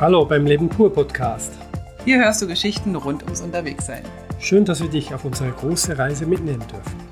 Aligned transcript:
Hallo 0.00 0.24
beim 0.24 0.46
Leben 0.46 0.68
pur 0.68 0.92
Podcast. 0.92 1.58
Hier 2.04 2.18
hörst 2.18 2.40
du 2.40 2.46
Geschichten 2.46 2.94
rund 2.94 3.24
ums 3.24 3.40
Unterwegssein. 3.40 4.04
Schön, 4.38 4.64
dass 4.64 4.80
wir 4.80 4.88
dich 4.88 5.12
auf 5.12 5.24
unsere 5.24 5.50
große 5.50 5.98
Reise 5.98 6.24
mitnehmen 6.24 6.64
dürfen. 6.68 7.08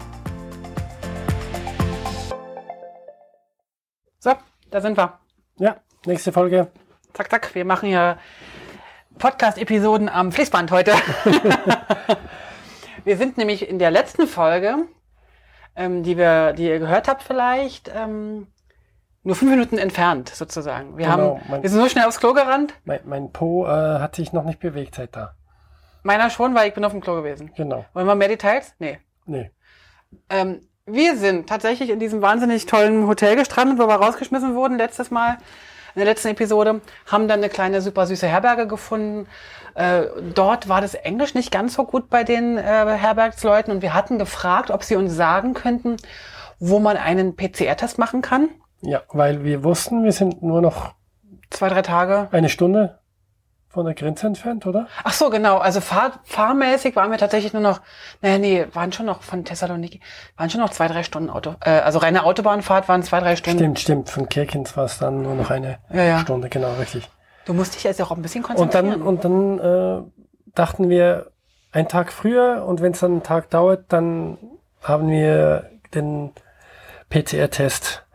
So, 4.20 4.34
da 4.70 4.80
sind 4.80 4.96
wir. 4.96 5.18
Ja, 5.58 5.78
nächste 6.04 6.30
Folge. 6.30 6.70
Zack, 7.12 7.28
zack. 7.28 7.54
Wir 7.56 7.64
machen 7.64 7.90
ja 7.90 8.18
Podcast-Episoden 9.18 10.08
am 10.08 10.30
Fließband 10.30 10.70
heute. 10.70 10.92
wir 13.04 13.16
sind 13.16 13.36
nämlich 13.36 13.68
in 13.68 13.80
der 13.80 13.90
letzten 13.90 14.28
Folge, 14.28 14.86
ähm, 15.74 16.04
die, 16.04 16.16
wir, 16.16 16.52
die 16.52 16.68
ihr 16.68 16.78
gehört 16.78 17.08
habt 17.08 17.24
vielleicht, 17.24 17.90
ähm, 17.92 18.46
nur 19.26 19.36
fünf 19.36 19.50
Minuten 19.50 19.76
entfernt 19.78 20.28
sozusagen. 20.30 20.96
Wir, 20.96 21.06
Genau, 21.06 21.36
haben, 21.36 21.40
mein- 21.50 21.62
wir 21.62 21.68
sind 21.70 21.80
so 21.80 21.88
schnell 21.88 22.04
aufs 22.06 22.18
Klo 22.20 22.32
gerannt. 22.32 22.74
Mein, 22.84 23.00
mein 23.04 23.32
Po 23.32 23.66
äh, 23.66 23.68
hat 23.68 24.14
sich 24.16 24.32
noch 24.32 24.44
nicht 24.44 24.60
bewegt 24.60 24.94
seit 24.94 25.14
da. 25.16 25.34
Meiner 26.02 26.30
schon, 26.30 26.54
weil 26.54 26.68
ich 26.68 26.74
bin 26.74 26.84
auf 26.84 26.92
dem 26.92 27.00
Klo 27.00 27.16
gewesen. 27.16 27.50
Genau. 27.56 27.84
Wollen 27.92 28.06
wir 28.06 28.14
mehr 28.14 28.28
Details? 28.28 28.74
Nee. 28.78 29.00
Nee. 29.26 29.50
Ähm, 30.30 30.60
wir 30.86 31.16
sind 31.16 31.48
tatsächlich 31.48 31.90
in 31.90 31.98
diesem 31.98 32.22
wahnsinnig 32.22 32.66
tollen 32.66 33.08
Hotel 33.08 33.34
gestrandet, 33.34 33.78
wo 33.80 33.88
wir 33.88 33.96
rausgeschmissen 33.96 34.54
wurden 34.54 34.78
letztes 34.78 35.10
Mal, 35.10 35.38
in 35.96 36.00
der 36.00 36.04
letzten 36.04 36.28
Episode, 36.28 36.80
haben 37.10 37.26
dann 37.26 37.40
eine 37.40 37.48
kleine 37.48 37.80
super 37.80 38.06
süße 38.06 38.28
Herberge 38.28 38.68
gefunden. 38.68 39.26
Äh, 39.74 40.02
dort 40.34 40.68
war 40.68 40.80
das 40.80 40.94
Englisch 40.94 41.34
nicht 41.34 41.50
ganz 41.50 41.74
so 41.74 41.82
gut 41.84 42.08
bei 42.08 42.22
den 42.22 42.56
äh, 42.56 42.62
Herbergsleuten 42.62 43.72
und 43.72 43.82
wir 43.82 43.92
hatten 43.94 44.18
gefragt, 44.18 44.70
ob 44.70 44.84
sie 44.84 44.94
uns 44.94 45.12
sagen 45.16 45.54
könnten, 45.54 45.96
wo 46.60 46.78
man 46.78 46.96
einen 46.96 47.34
PCR-Test 47.34 47.98
machen 47.98 48.22
kann. 48.22 48.48
Ja, 48.86 49.02
weil 49.08 49.44
wir 49.44 49.64
wussten, 49.64 50.04
wir 50.04 50.12
sind 50.12 50.42
nur 50.42 50.60
noch 50.62 50.94
Zwei, 51.50 51.68
drei 51.68 51.82
Tage. 51.82 52.28
eine 52.32 52.48
Stunde 52.48 52.98
von 53.68 53.84
der 53.84 53.94
Grenze 53.94 54.26
entfernt, 54.26 54.64
oder? 54.66 54.86
Ach 55.04 55.12
so, 55.12 55.28
genau. 55.28 55.58
Also 55.58 55.80
fahr, 55.80 56.20
fahrmäßig 56.24 56.96
waren 56.96 57.10
wir 57.10 57.18
tatsächlich 57.18 57.52
nur 57.52 57.62
noch, 57.62 57.80
naja, 58.22 58.38
nee, 58.38 58.66
waren 58.72 58.90
schon 58.92 59.04
noch 59.06 59.22
von 59.22 59.44
Thessaloniki, 59.44 60.00
waren 60.36 60.48
schon 60.48 60.60
noch 60.62 60.70
zwei, 60.70 60.88
drei 60.88 61.02
Stunden 61.02 61.28
Auto. 61.30 61.54
Äh, 61.60 61.70
also 61.80 61.98
reine 61.98 62.24
Autobahnfahrt 62.24 62.88
waren 62.88 63.02
zwei, 63.02 63.20
drei 63.20 63.36
Stunden. 63.36 63.58
Stimmt, 63.58 63.80
stimmt. 63.80 64.10
Von 64.10 64.28
Kirkens 64.28 64.76
war 64.76 64.84
es 64.86 64.98
dann 64.98 65.22
nur 65.22 65.34
noch 65.34 65.50
eine 65.50 65.78
Ja, 65.92 66.02
ja. 66.04 66.18
Stunde, 66.20 66.48
genau, 66.48 66.72
richtig. 66.80 67.08
Du 67.44 67.52
musst 67.54 67.74
dich 67.74 67.84
jetzt 67.84 68.00
auch 68.00 68.10
ein 68.12 68.22
bisschen 68.22 68.44
Und 68.44 68.56
konzentrieren. 68.56 68.90
dann, 68.90 69.02
und 69.02 69.24
dann 69.24 69.58
äh, 69.58 70.02
dachten 70.54 70.88
wir, 70.88 71.30
einen 71.72 71.88
Tag 71.88 72.12
früher 72.12 72.64
und 72.66 72.80
wenn 72.80 72.92
es 72.92 73.00
dann 73.00 73.10
einen 73.12 73.22
Tag 73.22 73.50
dauert, 73.50 73.84
dann 73.92 74.38
haben 74.82 75.10
wir 75.10 75.68
den 75.92 76.32
PCR-Test, 77.10 78.05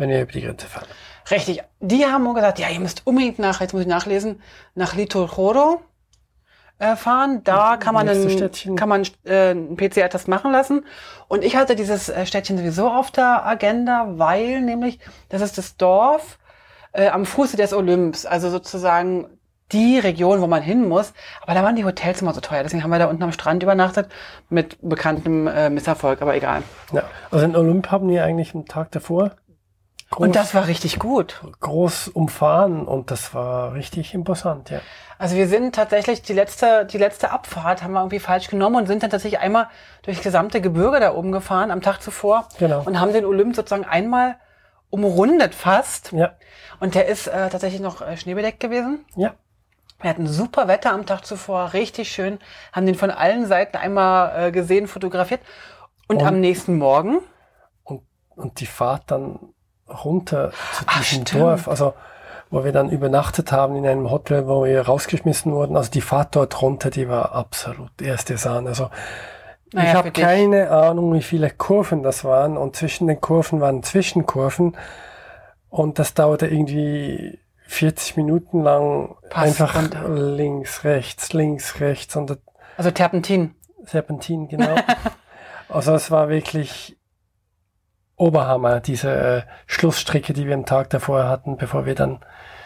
wenn 0.00 0.10
wir 0.10 0.22
über 0.22 0.32
die 0.32 0.42
Grenze 0.42 0.66
fahren. 0.66 0.86
Richtig. 1.30 1.62
Die 1.80 2.06
haben 2.06 2.24
nur 2.24 2.34
gesagt, 2.34 2.58
ja, 2.58 2.68
ihr 2.68 2.80
müsst 2.80 3.06
unbedingt 3.06 3.38
nach, 3.38 3.60
jetzt 3.60 3.72
muss 3.72 3.82
ich 3.82 3.88
nachlesen, 3.88 4.40
nach 4.74 4.94
Litororo 4.94 5.80
äh, 6.78 6.96
fahren. 6.96 7.42
Da 7.44 7.76
kann 7.76 7.94
man, 7.94 8.08
einen, 8.08 8.76
kann 8.76 8.88
man 8.88 9.02
äh, 9.24 9.50
einen 9.50 9.76
PCR-Test 9.76 10.26
machen 10.26 10.50
lassen. 10.50 10.84
Und 11.28 11.44
ich 11.44 11.54
hatte 11.56 11.76
dieses 11.76 12.08
äh, 12.08 12.26
Städtchen 12.26 12.58
sowieso 12.58 12.88
auf 12.88 13.10
der 13.10 13.46
Agenda, 13.46 14.06
weil 14.16 14.60
nämlich, 14.62 14.98
das 15.28 15.42
ist 15.42 15.58
das 15.58 15.76
Dorf 15.76 16.38
äh, 16.92 17.08
am 17.08 17.26
Fuße 17.26 17.56
des 17.56 17.72
Olymps. 17.72 18.26
Also 18.26 18.50
sozusagen 18.50 19.28
die 19.72 19.98
Region, 19.98 20.40
wo 20.40 20.48
man 20.48 20.62
hin 20.62 20.88
muss. 20.88 21.12
Aber 21.42 21.54
da 21.54 21.62
waren 21.62 21.76
die 21.76 21.84
Hotels 21.84 22.22
immer 22.22 22.34
so 22.34 22.40
teuer. 22.40 22.62
Deswegen 22.62 22.82
haben 22.82 22.90
wir 22.90 22.98
da 22.98 23.06
unten 23.06 23.22
am 23.22 23.30
Strand 23.30 23.62
übernachtet 23.62 24.08
mit 24.48 24.78
bekanntem 24.80 25.46
äh, 25.46 25.70
Misserfolg. 25.70 26.22
Aber 26.22 26.34
egal. 26.34 26.62
Ja, 26.92 27.04
also 27.30 27.44
in 27.44 27.54
Olymp 27.54 27.90
haben 27.90 28.08
wir 28.08 28.24
eigentlich 28.24 28.54
einen 28.54 28.66
Tag 28.66 28.90
davor 28.90 29.36
groß, 30.10 30.26
Und 30.26 30.36
das 30.36 30.54
war 30.54 30.66
richtig 30.66 30.98
gut. 30.98 31.40
groß 31.60 32.08
umfahren 32.08 32.86
und 32.86 33.10
das 33.10 33.32
war 33.34 33.74
richtig 33.74 34.12
imposant, 34.14 34.70
ja. 34.70 34.80
Also 35.18 35.36
wir 35.36 35.48
sind 35.48 35.74
tatsächlich 35.74 36.22
die 36.22 36.32
letzte, 36.32 36.86
die 36.86 36.96
letzte 36.98 37.30
Abfahrt 37.30 37.82
haben 37.82 37.92
wir 37.92 38.00
irgendwie 38.00 38.20
falsch 38.20 38.48
genommen 38.48 38.76
und 38.76 38.86
sind 38.86 39.02
dann 39.02 39.10
tatsächlich 39.10 39.40
einmal 39.40 39.68
durchs 40.02 40.22
gesamte 40.22 40.60
Gebirge 40.62 40.98
da 40.98 41.14
oben 41.14 41.30
gefahren 41.30 41.70
am 41.70 41.82
Tag 41.82 42.00
zuvor 42.00 42.48
Genau. 42.58 42.82
und 42.84 42.98
haben 42.98 43.12
den 43.12 43.26
Olymp 43.26 43.54
sozusagen 43.54 43.84
einmal 43.84 44.36
umrundet 44.88 45.54
fast. 45.54 46.12
Ja, 46.12 46.32
Und 46.80 46.94
der 46.94 47.06
ist 47.06 47.26
äh, 47.26 47.48
tatsächlich 47.50 47.80
noch 47.82 48.00
äh, 48.00 48.16
schneebedeckt 48.16 48.60
gewesen. 48.60 49.04
ja, 49.14 49.34
Wir 50.00 50.08
hatten 50.10 50.26
super 50.26 50.66
Wetter 50.68 50.92
am 50.92 51.04
Tag 51.06 51.24
zuvor, 51.26 51.74
richtig 51.74 52.10
schön, 52.10 52.38
haben 52.72 52.86
den 52.86 52.94
von 52.94 53.10
allen 53.10 53.46
Seiten 53.46 53.76
einmal 53.76 54.46
äh, 54.48 54.50
gesehen, 54.52 54.88
fotografiert. 54.88 55.42
Und, 56.08 56.22
Und- 56.22 56.26
am 56.26 56.40
nächsten 56.40 56.78
Morgen, 56.78 57.18
und, 57.84 58.02
und 58.34 58.58
die 58.60 58.66
Fahrt 58.66 59.02
dann 59.10 59.38
runter 60.04 60.50
zu 60.50 60.84
Ach, 60.86 61.00
diesem 61.00 61.26
stimmt. 61.26 61.42
Dorf, 61.42 61.68
also 61.68 61.94
wo 62.50 62.64
wir 62.64 62.72
dann 62.72 62.90
übernachtet 62.90 63.52
haben 63.52 63.76
in 63.76 63.86
einem 63.86 64.10
Hotel, 64.10 64.48
wo 64.48 64.64
wir 64.64 64.82
rausgeschmissen 64.82 65.52
wurden. 65.52 65.76
Also 65.76 65.90
die 65.90 66.00
Fahrt 66.00 66.34
dort 66.34 66.60
runter, 66.62 66.90
die 66.90 67.08
war 67.08 67.32
absolut 67.32 68.02
erste 68.02 68.36
Sahne. 68.36 68.70
Also 68.70 68.90
Naja, 69.72 69.90
ich 69.90 69.94
habe 69.94 70.10
keine 70.10 70.70
Ahnung, 70.70 71.14
wie 71.14 71.22
viele 71.22 71.48
Kurven 71.50 72.02
das 72.02 72.24
waren 72.24 72.56
und 72.56 72.74
zwischen 72.74 73.06
den 73.06 73.20
Kurven 73.20 73.60
waren 73.60 73.84
Zwischenkurven 73.84 74.76
und 75.68 76.00
das 76.00 76.14
dauerte 76.14 76.48
irgendwie 76.48 77.38
40 77.68 78.16
Minuten 78.16 78.62
lang 78.64 79.14
Pass 79.30 79.44
einfach 79.44 79.76
runter. 79.76 80.08
links, 80.08 80.82
rechts, 80.82 81.32
links, 81.32 81.78
rechts 81.78 82.16
und 82.16 82.36
also 82.76 82.90
Terpentin. 82.90 83.54
Serpentin, 83.84 84.48
genau. 84.48 84.74
also 85.68 85.94
es 85.94 86.10
war 86.10 86.28
wirklich 86.28 86.96
Oberhammer, 88.20 88.80
diese 88.80 89.10
äh, 89.10 89.42
Schlussstrecke, 89.66 90.32
die 90.32 90.46
wir 90.46 90.54
am 90.54 90.66
Tag 90.66 90.90
davor 90.90 91.24
hatten, 91.24 91.56
bevor 91.56 91.86
wir 91.86 91.94
dann 91.94 92.20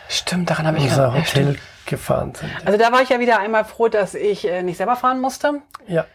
Stimmt, 0.09 0.51
daran 0.51 0.67
habe 0.67 0.77
ich 0.79 0.85
unser 0.85 1.15
ja, 1.15 1.25
stimmt. 1.25 1.47
Hotel 1.49 1.59
gefahren 1.87 2.35
sind. 2.35 2.51
Also 2.65 2.79
da 2.79 2.93
war 2.93 3.03
ich 3.03 3.09
ja 3.09 3.21
wieder 3.21 3.39
einmal 3.39 3.65
froh, 3.65 3.89
dass 3.89 4.15
ich 4.15 4.47
äh, 4.49 4.63
nicht 4.63 4.77
selber 4.77 4.97
fahren 4.97 5.21
musste. 5.21 5.63
Ja, 5.87 6.07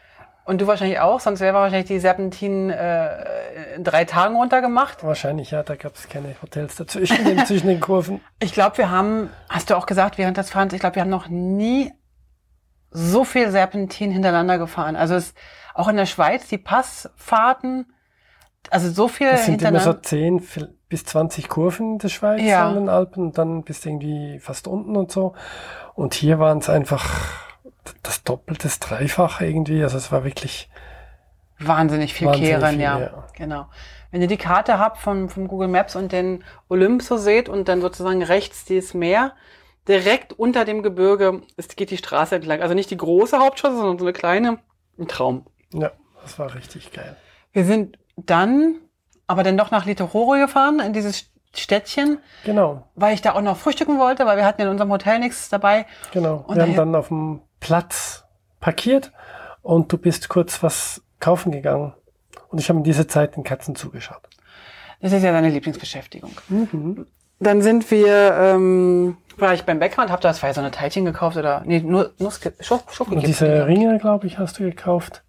Und 0.46 0.62
du 0.62 0.68
wahrscheinlich 0.68 1.00
auch, 1.00 1.20
sonst 1.20 1.40
wäre 1.40 1.54
wahrscheinlich 1.54 1.88
die 1.88 2.00
Serpentin 2.00 2.70
äh, 2.70 3.76
in 3.76 3.84
drei 3.84 4.06
Tagen 4.06 4.36
runtergemacht. 4.36 5.04
wahrscheinlich, 5.04 5.52
ja, 5.52 5.64
da 5.64 5.76
gab 5.76 5.96
es 5.96 6.08
keine 6.10 6.36
Hotels 6.42 6.76
dazwischen, 6.76 7.24
den, 7.26 7.46
zwischen 7.46 7.68
den 7.68 7.80
Kurven. 7.80 8.22
Ich 8.40 8.54
glaube, 8.54 8.78
wir 8.78 8.90
haben, 8.92 9.30
hast 9.50 9.70
du 9.70 9.76
auch 9.76 9.86
gesagt, 9.86 10.18
während 10.18 10.38
des 10.38 10.50
Fahrens, 10.50 10.74
ich 10.74 10.80
glaube, 10.80 10.96
wir 10.96 11.02
haben 11.02 11.10
noch 11.10 11.28
nie 11.30 11.92
so 12.92 13.24
viel 13.24 13.52
Serpentin 13.52 14.12
hintereinander 14.12 14.58
gefahren. 14.58 14.96
Also 14.96 15.16
es, 15.16 15.34
auch 15.74 15.88
in 15.88 15.98
der 15.98 16.08
Schweiz, 16.08 16.48
die 16.48 16.58
Passfahrten, 16.58 17.86
also 18.72 18.90
so 18.92 19.08
viel 19.08 19.28
Es 19.28 19.46
sind 19.46 19.62
immer 19.62 19.80
so 19.80 19.92
hintereinander. 19.94 20.04
10 20.04 20.40
vi- 20.42 20.70
bis 20.90 21.06
20 21.06 21.50
Kurven 21.50 21.94
in 21.94 21.98
der 22.00 22.10
Schweiz 22.10 22.42
Ja. 22.44 22.68
an 22.68 22.76
den 22.76 22.90
Alpen 22.90 23.28
und 23.28 23.38
dann 23.38 23.64
bist 23.64 23.86
du 23.86 23.90
irgendwie 23.90 24.40
fast 24.40 24.68
unten 24.68 24.96
und 24.96 25.12
so. 25.12 25.34
Und 25.96 26.14
hier 26.14 26.40
waren 26.40 26.58
es 26.60 26.70
einfach 26.70 27.06
das 28.04 28.24
Doppelte, 28.24 28.64
das 28.64 28.80
Dreifache 28.80 29.46
irgendwie. 29.46 29.84
Also 29.84 29.98
es 29.98 30.12
war 30.12 30.24
wirklich 30.24 30.70
Wahnsinnig 31.60 32.14
viel 32.14 32.28
Wahnsinnig 32.28 32.50
kehren, 32.52 32.70
viel, 32.72 32.82
ja. 32.82 33.00
ja. 33.00 33.28
Genau. 33.36 33.66
Wenn 34.12 34.22
ihr 34.22 34.28
die 34.28 34.38
Karte 34.38 34.80
habt 34.80 34.98
von, 34.98 35.30
von 35.30 35.48
Google 35.48 35.68
Maps 35.68 35.96
und 35.96 36.12
den 36.12 36.44
Olymp 36.70 37.02
so 37.04 37.18
seht 37.18 37.50
und 37.50 37.68
dann 37.68 37.82
sozusagen 37.82 38.24
rechts 38.24 38.66
dieses 38.66 38.94
Meer, 38.94 39.34
direkt 39.88 40.34
unter 40.34 40.66
dem 40.66 40.82
Gebirge 40.84 41.42
ist, 41.58 41.76
geht 41.78 41.92
die 41.92 41.98
Straße 41.98 42.36
entlang. 42.36 42.62
Also 42.62 42.74
nicht 42.74 42.90
die 42.92 42.98
große 42.98 43.38
Hauptstraße, 43.40 43.76
sondern 43.76 44.00
so 44.00 44.06
eine 44.06 44.14
kleine. 44.14 44.60
Ein 44.98 45.08
Traum. 45.08 45.46
Ja, 45.74 45.92
das 46.24 46.40
war 46.40 46.54
richtig 46.56 46.92
geil. 46.92 47.16
Wir 47.54 47.66
sind 47.66 47.98
dann 48.26 48.76
aber 49.28 49.44
dann 49.44 49.58
doch 49.58 49.70
nach 49.70 49.86
Litororo 49.86 50.34
gefahren, 50.34 50.80
in 50.80 50.92
dieses 50.94 51.30
Städtchen, 51.54 52.18
Genau, 52.46 52.88
weil 52.96 53.14
ich 53.14 53.22
da 53.22 53.34
auch 53.34 53.42
noch 53.42 53.58
frühstücken 53.58 54.00
wollte, 54.00 54.26
weil 54.26 54.38
wir 54.38 54.46
hatten 54.46 54.62
in 54.62 54.68
unserem 54.68 54.92
Hotel 54.92 55.20
nichts 55.20 55.50
dabei. 55.50 55.86
genau. 56.12 56.44
Und 56.48 56.56
wir 56.56 56.64
haben 56.64 56.76
dann 56.76 56.96
auf 56.96 57.10
dem 57.10 57.42
Platz 57.60 58.24
parkiert 58.60 59.12
und 59.62 59.92
du 59.92 59.98
bist 59.98 60.30
kurz 60.30 60.64
was 60.64 61.04
kaufen 61.20 61.52
gegangen. 61.52 61.94
Und 62.50 62.60
ich 62.60 62.70
habe 62.70 62.80
in 62.80 62.84
dieser 62.84 63.08
Zeit 63.08 63.36
den 63.36 63.44
Katzen 63.44 63.76
zugeschaut. 63.76 64.22
Das 65.02 65.12
ist 65.14 65.24
ja 65.24 65.32
deine 65.32 65.50
Lieblingsbeschäftigung. 65.50 66.32
Dann 67.40 67.62
sind 67.62 67.90
wir, 67.92 68.34
ähm, 68.36 69.18
war 69.38 69.54
ich 69.54 69.64
beim 69.64 69.80
Bäcker 69.80 70.02
und 70.02 70.10
habe 70.12 70.22
da 70.22 70.34
zwei 70.34 70.52
so 70.54 70.60
eine 70.60 70.72
Teilchen 70.72 71.06
gekauft 71.06 71.38
oder, 71.38 71.62
nee, 71.66 71.80
nur 71.80 72.14
Nuss, 72.20 72.40
Schoko, 72.60 72.92
Schoko 72.92 73.16
diese 73.16 73.66
Ringe, 73.66 73.98
glaube 74.00 74.28
ich, 74.28 74.38
hast 74.40 74.60
du 74.60 74.64
gekauft. 74.64 75.24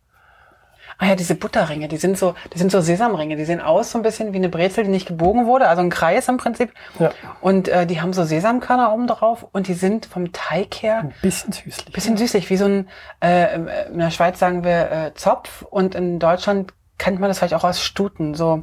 Ah 1.03 1.07
ja, 1.07 1.15
diese 1.15 1.35
Butterringe, 1.35 1.89
die 1.89 1.97
sind 1.97 2.19
so, 2.19 2.35
das 2.51 2.61
sind 2.61 2.71
so 2.71 2.83
Sesamringe, 2.83 3.35
die 3.37 3.47
sehen 3.47 3.63
aus 3.63 3.91
so 3.91 3.99
ein 3.99 4.03
bisschen 4.03 4.35
wie 4.35 4.37
eine 4.37 4.51
Brezel, 4.51 4.85
die 4.85 4.91
nicht 4.91 5.09
gebogen 5.09 5.47
wurde, 5.47 5.67
also 5.67 5.81
ein 5.81 5.89
Kreis 5.89 6.29
im 6.29 6.37
Prinzip. 6.37 6.75
Ja, 6.99 7.11
Und 7.41 7.69
äh, 7.69 7.87
die 7.87 8.03
haben 8.03 8.13
so 8.13 8.23
Sesamkörner 8.25 8.93
oben 8.93 9.07
drauf 9.07 9.47
und 9.51 9.67
die 9.67 9.73
sind 9.75 10.05
vom 10.05 10.33
Teig 10.33 10.75
her 10.83 10.99
ein 10.99 11.15
bisschen 11.23 11.53
süßlich. 11.53 11.95
bisschen 11.95 12.19
süßlich, 12.19 12.51
wie 12.51 12.57
so 12.59 12.67
ein, 12.67 12.89
äh, 13.21 13.57
in 13.91 13.99
der 13.99 14.11
Schweiz 14.11 14.39
sagen 14.39 14.63
wir 14.63 14.91
äh, 14.93 15.15
Zopf 15.15 15.63
und 15.63 15.95
in 15.95 16.19
Deutschland 16.19 16.75
kennt 16.99 17.19
man 17.19 17.31
das 17.31 17.39
vielleicht 17.39 17.55
auch 17.55 17.65
aus 17.65 17.81
Stuten, 17.83 18.35
so, 18.35 18.61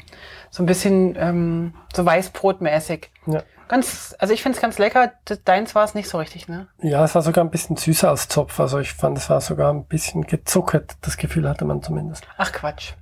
so 0.52 0.62
ein 0.62 0.68
bisschen 0.68 1.16
ähm, 1.20 1.74
so 1.92 2.06
weißbrotmäßig. 2.06 3.10
Ja. 3.26 3.42
Ganz, 3.68 4.16
also 4.20 4.34
ich 4.34 4.42
finde 4.44 4.56
es 4.56 4.62
ganz 4.62 4.78
lecker, 4.78 5.12
deins 5.46 5.76
war 5.76 5.84
es 5.84 5.94
nicht 5.96 6.10
so 6.10 6.18
richtig, 6.18 6.48
ne? 6.48 6.68
Ja, 6.82 7.04
es 7.04 7.16
war 7.16 7.22
sogar 7.22 7.44
ein 7.44 7.50
bisschen 7.52 7.76
süßer 7.78 8.10
als 8.10 8.28
Zopf. 8.28 8.60
Also 8.60 8.80
ich 8.80 8.94
fand, 8.94 9.18
es 9.18 9.30
war 9.30 9.42
sogar 9.42 9.74
ein 9.74 9.86
bisschen 9.86 10.26
gezuckert. 10.26 10.96
Das 11.02 11.18
Gefühl 11.18 11.48
hatte 11.50 11.66
man 11.66 11.82
zumindest. 11.84 12.28
Ach 12.38 12.52
Quatsch. 12.52 12.94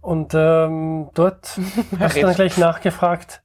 Und 0.00 0.34
ähm, 0.34 1.10
dort 1.14 1.58
hast 1.98 2.16
du 2.16 2.20
dann 2.22 2.34
gleich 2.34 2.58
nachgefragt, 2.58 3.42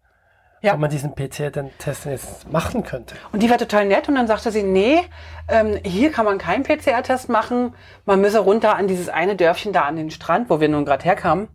Ja. 0.62 0.74
ob 0.74 0.80
man 0.80 0.90
diesen 0.90 1.16
PCR-Test 1.16 2.06
jetzt 2.06 2.52
machen 2.52 2.84
könnte. 2.84 3.16
Und 3.32 3.42
die 3.42 3.50
war 3.50 3.58
total 3.58 3.86
nett 3.86 4.10
und 4.10 4.16
dann 4.16 4.28
sagte 4.28 4.52
sie, 4.52 4.64
nee, 4.64 5.00
ähm, 5.48 5.80
hier 5.84 6.12
kann 6.12 6.26
man 6.26 6.38
keinen 6.38 6.64
PCR-Test 6.64 7.30
machen. 7.30 7.74
Man 8.06 8.20
müsse 8.20 8.40
runter 8.40 8.76
an 8.76 8.88
dieses 8.88 9.08
eine 9.10 9.36
Dörfchen 9.38 9.72
da 9.74 9.84
an 9.84 9.96
den 9.96 10.12
Strand, 10.12 10.50
wo 10.50 10.60
wir 10.60 10.68
nun 10.70 10.84
gerade 10.86 11.04
herkamen. 11.06 11.48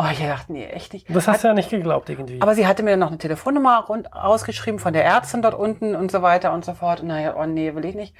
Oh, 0.00 0.04
ich 0.12 0.20
dachte, 0.20 0.52
nee, 0.52 0.64
echt 0.64 0.92
nicht. 0.92 1.06
Das 1.12 1.26
hast 1.26 1.42
du 1.42 1.48
ja 1.48 1.54
nicht 1.54 1.70
geglaubt 1.70 2.08
irgendwie. 2.08 2.40
Aber 2.40 2.54
sie 2.54 2.68
hatte 2.68 2.84
mir 2.84 2.90
dann 2.90 3.00
noch 3.00 3.08
eine 3.08 3.18
Telefonnummer 3.18 3.84
rund 3.88 4.12
ausgeschrieben 4.12 4.78
von 4.78 4.92
der 4.92 5.04
Ärztin 5.04 5.42
dort 5.42 5.54
unten 5.54 5.96
und 5.96 6.12
so 6.12 6.22
weiter 6.22 6.52
und 6.52 6.64
so 6.64 6.74
fort. 6.74 7.00
Und 7.00 7.08
naja, 7.08 7.34
oh 7.36 7.46
nee, 7.46 7.74
will 7.74 7.84
ich 7.84 7.96
nicht. 7.96 8.14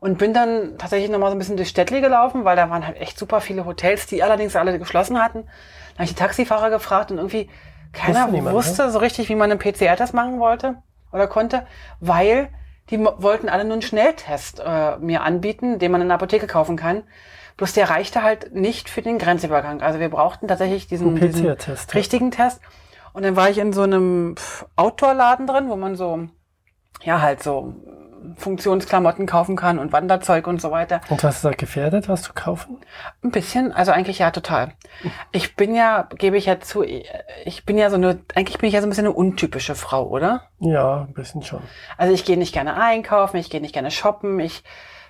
Und 0.00 0.16
bin 0.16 0.32
dann 0.32 0.78
tatsächlich 0.78 1.10
nochmal 1.10 1.28
so 1.28 1.36
ein 1.36 1.38
bisschen 1.38 1.58
durch 1.58 1.68
Städtli 1.68 2.00
gelaufen, 2.00 2.46
weil 2.46 2.56
da 2.56 2.70
waren 2.70 2.86
halt 2.86 2.98
echt 2.98 3.18
super 3.18 3.42
viele 3.42 3.66
Hotels, 3.66 4.06
die 4.06 4.22
allerdings 4.22 4.56
alle 4.56 4.78
geschlossen 4.78 5.22
hatten. 5.22 5.42
Dann 5.42 5.94
habe 5.96 6.04
ich 6.04 6.14
die 6.14 6.16
Taxifahrer 6.16 6.70
gefragt 6.70 7.10
und 7.10 7.18
irgendwie 7.18 7.50
keiner 7.92 8.20
Wusste 8.20 8.32
niemand, 8.32 8.56
wusste 8.56 8.90
so 8.90 8.98
richtig, 8.98 9.28
wie 9.28 9.34
man 9.34 9.50
einen 9.50 9.60
PCR-Test 9.60 10.14
machen 10.14 10.40
wollte 10.40 10.76
oder 11.12 11.26
konnte, 11.26 11.66
weil 12.00 12.48
die 12.90 12.98
wollten 12.98 13.48
alle 13.48 13.64
nur 13.64 13.74
einen 13.74 13.82
Schnelltest 13.82 14.60
äh, 14.64 14.96
mir 14.98 15.22
anbieten, 15.22 15.78
den 15.78 15.92
man 15.92 16.02
in 16.02 16.08
der 16.08 16.16
Apotheke 16.16 16.46
kaufen 16.46 16.76
kann. 16.76 17.04
Bloß 17.56 17.72
der 17.74 17.90
reichte 17.90 18.22
halt 18.22 18.54
nicht 18.54 18.88
für 18.88 19.02
den 19.02 19.18
Grenzübergang. 19.18 19.82
Also 19.82 20.00
wir 20.00 20.08
brauchten 20.08 20.48
tatsächlich 20.48 20.86
diesen, 20.86 21.16
diesen 21.16 21.44
ja. 21.44 21.54
richtigen 21.94 22.30
Test. 22.30 22.60
Und 23.12 23.24
dann 23.24 23.36
war 23.36 23.50
ich 23.50 23.58
in 23.58 23.72
so 23.72 23.82
einem 23.82 24.34
Outdoor-Laden 24.76 25.46
drin, 25.46 25.68
wo 25.68 25.76
man 25.76 25.96
so, 25.96 26.28
ja, 27.02 27.20
halt 27.20 27.42
so 27.42 27.74
Funktionsklamotten 28.36 29.26
kaufen 29.26 29.56
kann 29.56 29.78
und 29.78 29.92
Wanderzeug 29.92 30.46
und 30.46 30.60
so 30.60 30.70
weiter. 30.70 31.00
Und 31.08 31.22
was 31.22 31.36
ist 31.36 31.44
da 31.44 31.50
gefährdet, 31.50 32.08
was 32.08 32.22
zu 32.22 32.32
kaufen? 32.32 32.78
Ein 33.22 33.30
bisschen, 33.30 33.72
also 33.72 33.92
eigentlich 33.92 34.18
ja 34.18 34.30
total. 34.30 34.72
Ich 35.32 35.56
bin 35.56 35.74
ja, 35.74 36.08
gebe 36.16 36.36
ich 36.36 36.46
ja 36.46 36.60
zu, 36.60 36.82
ich 36.82 37.66
bin 37.66 37.78
ja 37.78 37.90
so 37.90 37.96
eine, 37.96 38.20
eigentlich 38.34 38.58
bin 38.58 38.68
ich 38.68 38.74
ja 38.74 38.80
so 38.80 38.86
ein 38.86 38.90
bisschen 38.90 39.06
eine 39.06 39.14
untypische 39.14 39.74
Frau, 39.74 40.08
oder? 40.08 40.48
Ja, 40.60 41.02
ein 41.02 41.14
bisschen 41.14 41.42
schon. 41.42 41.62
Also 41.96 42.12
ich 42.12 42.24
gehe 42.24 42.36
nicht 42.36 42.52
gerne 42.52 42.80
einkaufen, 42.80 43.36
ich 43.36 43.50
gehe 43.50 43.60
nicht 43.60 43.74
gerne 43.74 43.90
shoppen, 43.90 44.40
ich 44.40 44.64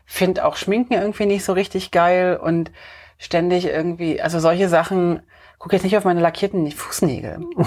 finde 0.04 0.44
auch 0.44 0.56
Schminken 0.56 0.94
irgendwie 0.94 1.26
nicht 1.26 1.44
so 1.44 1.52
richtig 1.52 1.90
geil 1.90 2.38
und 2.42 2.70
ständig 3.18 3.66
irgendwie, 3.66 4.20
also 4.20 4.40
solche 4.40 4.68
Sachen, 4.68 5.22
guck 5.58 5.72
jetzt 5.72 5.84
nicht 5.84 5.96
auf 5.96 6.04
meine 6.04 6.20
lackierten 6.20 6.70
Fußnägel. 6.70 7.40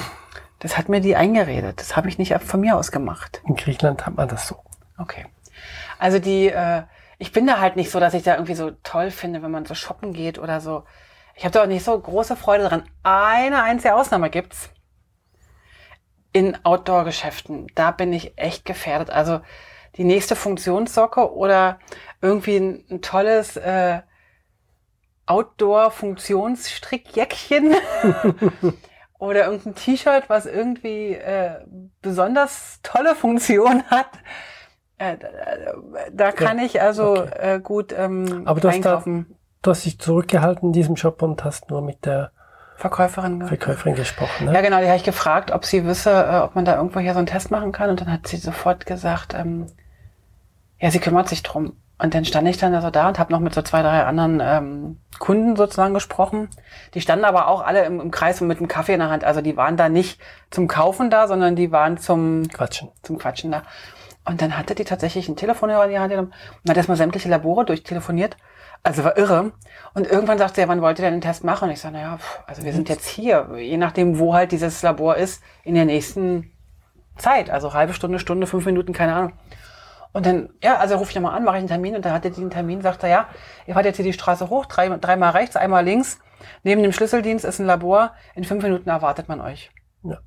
Das 0.60 0.78
hat 0.78 0.90
mir 0.90 1.02
die 1.02 1.16
eingeredet. 1.16 1.80
Das 1.80 1.96
habe 1.96 2.08
ich 2.08 2.18
nicht 2.18 2.34
von 2.34 2.62
mir 2.62 2.78
aus 2.78 2.92
gemacht. 2.92 3.42
In 3.46 3.56
Griechenland 3.56 4.06
hat 4.06 4.16
man 4.16 4.28
das 4.28 4.48
so. 4.48 4.56
Okay. 4.98 5.26
Also 6.00 6.20
die, 6.20 6.48
äh, 6.48 6.84
ich 7.18 7.32
bin 7.32 7.48
da 7.48 7.60
halt 7.60 7.76
nicht 7.76 7.92
so, 7.92 8.00
dass 8.00 8.14
ich 8.14 8.24
da 8.24 8.36
irgendwie 8.36 8.56
so 8.56 8.72
toll 8.84 9.12
finde, 9.12 9.42
wenn 9.42 9.52
man 9.52 9.66
so 9.66 9.76
shoppen 9.76 10.14
geht 10.14 10.40
oder 10.40 10.62
so. 10.62 10.84
Ich 11.36 11.44
habe 11.44 11.52
da 11.52 11.64
auch 11.64 11.68
nicht 11.68 11.84
so 11.84 12.00
große 12.00 12.36
Freude 12.36 12.68
dran. 12.68 12.84
Eine 13.04 13.64
einzige 13.64 13.96
Ausnahme 13.96 14.30
gibt's. 14.30 14.70
In 16.32 16.58
Outdoor-Geschäften. 16.66 17.68
Da 17.76 17.92
bin 17.92 18.14
ich 18.14 18.38
echt 18.38 18.66
gefährdet. 18.66 19.10
Also 19.10 19.42
die 19.96 20.04
nächste 20.04 20.36
Funktionssocke 20.36 21.34
oder 21.34 21.80
irgendwie 22.22 22.58
ein, 22.58 22.86
ein 22.90 23.02
tolles 23.02 23.58
äh, 23.58 24.02
Outdoor-Funktionsstrickjäckchen 25.26 27.76
oder 29.20 29.46
irgendein 29.46 29.76
T-Shirt, 29.76 30.26
was 30.28 30.46
irgendwie 30.46 31.14
äh, 31.14 31.66
besonders 32.02 32.82
tolle 32.84 33.16
Funktion 33.16 33.84
hat. 33.90 34.10
Äh, 34.98 35.18
da, 35.18 35.28
da 36.12 36.32
kann 36.32 36.60
ich 36.60 36.82
also 36.82 37.16
äh, 37.16 37.60
gut 37.62 37.94
ähm, 37.98 38.44
Aber 38.46 38.60
du 38.62 38.68
hast 38.70 38.82
da- 38.84 38.92
einkaufen. 38.92 39.36
Du 39.62 39.72
hast 39.72 39.84
dich 39.86 40.00
zurückgehalten 40.00 40.70
in 40.70 40.74
diesem 40.74 40.96
Shop 40.96 41.22
und 41.24 41.44
hast 41.44 41.70
nur 41.72 41.82
mit 41.82 42.06
der 42.06 42.32
Verkäuferin. 42.78 43.40
ge- 43.40 43.48
Verkäuferin 43.48 43.96
gesprochen. 43.96 44.46
Ja, 44.46 44.52
Ne? 44.52 44.62
genau, 44.62 44.80
die 44.80 44.86
habe 44.86 44.98
ich 44.98 45.04
gefragt, 45.04 45.52
ob 45.52 45.66
sie 45.66 45.86
wisse, 45.86 46.12
äh, 46.12 46.38
ob 46.40 46.56
man 46.56 46.66
da 46.66 46.76
irgendwo 46.76 47.00
hier 47.00 47.14
so 47.14 47.18
einen 47.20 47.26
Test 47.28 47.50
machen 47.52 47.72
kann. 47.72 47.90
Und 47.90 48.00
dann 48.02 48.12
hat 48.12 48.28
sie 48.28 48.38
sofort 48.38 48.86
gesagt, 48.86 49.34
ähm, 49.34 49.68
ja, 50.80 50.92
sie 50.92 51.00
kümmert 51.00 51.28
sich 51.30 51.42
drum. 51.42 51.74
Und 51.98 52.14
dann 52.14 52.26
stand 52.26 52.48
ich 52.50 52.58
dann 52.58 52.76
also 52.76 52.90
da 52.92 53.08
und 53.08 53.18
habe 53.18 53.32
noch 53.32 53.40
mit 53.40 53.54
so 53.54 53.62
zwei, 53.62 53.82
drei 53.82 54.04
anderen 54.04 54.42
ähm, 54.44 54.98
Kunden 55.18 55.56
sozusagen 55.56 55.94
gesprochen. 55.94 56.50
Die 56.94 57.00
standen 57.02 57.24
aber 57.26 57.48
auch 57.48 57.62
alle 57.66 57.86
im, 57.86 58.02
im 58.02 58.12
Kreis 58.12 58.42
und 58.42 58.48
mit 58.48 58.58
einem 58.60 58.68
Kaffee 58.68 58.94
in 58.94 59.00
der 59.00 59.10
Hand. 59.10 59.24
Also 59.24 59.40
die 59.42 59.56
waren 59.56 59.78
da 59.78 59.88
nicht 59.90 60.20
zum 60.52 60.68
Kaufen 60.68 61.10
da, 61.10 61.28
sondern 61.28 61.56
die 61.56 61.72
waren 61.72 61.98
zum 61.98 62.48
Quatschen. 62.50 62.90
zum 63.02 63.18
Quatschen 63.18 63.52
da. 63.52 63.64
Und 64.28 64.42
dann 64.42 64.58
hatte 64.58 64.74
die 64.74 64.84
tatsächlich 64.84 65.30
ein 65.30 65.36
Telefonhörer 65.36 65.86
in 65.86 65.92
die 65.92 66.00
Hand 66.00 66.10
genommen 66.10 66.34
und 66.64 66.70
hat 66.70 66.78
erstmal 66.78 66.98
sämtliche 66.98 67.30
Labore 67.30 67.64
durchtelefoniert. 67.64 68.38
Also 68.82 69.04
war 69.04 69.18
irre. 69.18 69.52
Und 69.94 70.08
irgendwann 70.08 70.38
sagte 70.38 70.62
er, 70.62 70.68
wann 70.68 70.82
wollt 70.82 71.00
ihr 71.00 71.06
denn 71.06 71.16
den 71.16 71.22
Test 71.22 71.44
machen? 71.44 71.66
Und 71.66 71.72
ich 71.72 71.80
sage, 71.80 71.96
naja, 71.96 72.18
also 72.48 72.64
wir 72.64 72.74
sind 72.74 72.90
jetzt 72.90 73.08
hier, 73.08 73.50
je 73.58 73.78
nachdem, 73.78 74.20
wo 74.20 74.34
halt 74.34 74.52
dieses 74.52 74.82
Labor 74.82 75.16
ist, 75.16 75.44
in 75.64 75.76
der 75.76 75.86
nächsten 75.86 76.52
Zeit. 77.18 77.50
Also 77.50 77.74
halbe 77.74 77.94
Stunde, 77.94 78.20
Stunde, 78.20 78.48
fünf 78.48 78.66
Minuten, 78.66 78.94
keine 78.94 79.16
Ahnung. 79.16 79.34
Und 80.12 80.26
dann, 80.26 80.50
ja, 80.64 80.78
also 80.78 80.96
ruf 80.96 81.10
ich 81.10 81.16
nochmal 81.16 81.36
an, 81.36 81.44
mache 81.44 81.58
ich 81.58 81.60
einen 81.60 81.68
Termin. 81.68 81.96
Und 81.96 82.06
dann 82.06 82.14
hatte 82.14 82.32
die 82.32 82.42
einen 82.42 82.50
Termin, 82.50 82.82
sagt 82.82 83.04
er, 83.04 83.10
ja, 83.10 83.28
ihr 83.68 83.74
fahrt 83.74 83.86
jetzt 83.86 83.98
hier 83.98 84.06
die 84.06 84.14
Straße 84.14 84.50
hoch, 84.50 84.66
drei, 84.66 84.90
dreimal 84.90 85.32
rechts, 85.32 85.56
einmal 85.56 85.84
links. 85.84 86.20
Neben 86.64 86.82
dem 86.84 86.94
Schlüsseldienst 86.94 87.46
ist 87.46 87.60
ein 87.60 87.66
Labor. 87.66 88.14
In 88.34 88.44
fünf 88.44 88.64
Minuten 88.64 88.90
erwartet 88.90 89.28
man 89.30 89.42
euch. 89.42 89.72
Ja. 90.04 90.20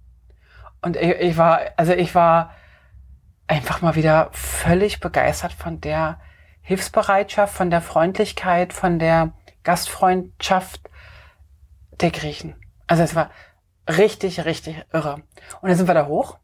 Und 0.83 0.97
ich, 0.97 1.11
ich 1.21 1.37
war, 1.37 1.61
also 1.77 1.93
ich 1.93 2.15
war 2.15 2.51
einfach 3.49 3.81
mal 3.83 3.95
wieder 3.95 4.29
völlig 4.33 5.01
begeistert 5.01 5.53
von 5.53 5.81
der 5.81 6.21
Hilfsbereitschaft, 6.63 7.55
von 7.55 7.71
der 7.71 7.81
Freundlichkeit, 7.81 8.73
von 8.73 8.99
der 8.99 9.33
Gastfreundschaft 9.65 10.89
der 12.01 12.11
Griechen. 12.11 12.55
Also 12.87 13.03
es 13.03 13.15
war 13.15 13.31
richtig, 13.89 14.45
richtig 14.45 14.85
irre. 14.93 15.15
Und 15.61 15.69
dann 15.69 15.77
sind 15.77 15.89
wir 15.89 15.95
da 15.95 16.07
hoch, 16.07 16.39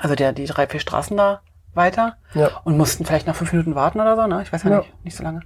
also 0.00 0.14
der, 0.14 0.32
die 0.32 0.44
drei, 0.46 0.66
vier 0.66 0.80
Straßen 0.80 1.16
da 1.16 1.40
weiter 1.74 2.16
Ja. 2.34 2.48
und 2.64 2.76
mussten 2.76 3.04
vielleicht 3.04 3.26
noch 3.26 3.34
fünf 3.34 3.52
Minuten 3.52 3.74
warten 3.74 4.00
oder 4.00 4.14
so, 4.16 4.26
ne? 4.26 4.42
Ich 4.42 4.52
weiß 4.52 4.62
ja, 4.64 4.70
Ja. 4.70 4.78
nicht, 4.78 5.04
nicht 5.04 5.16
so 5.16 5.22
lange. 5.24 5.40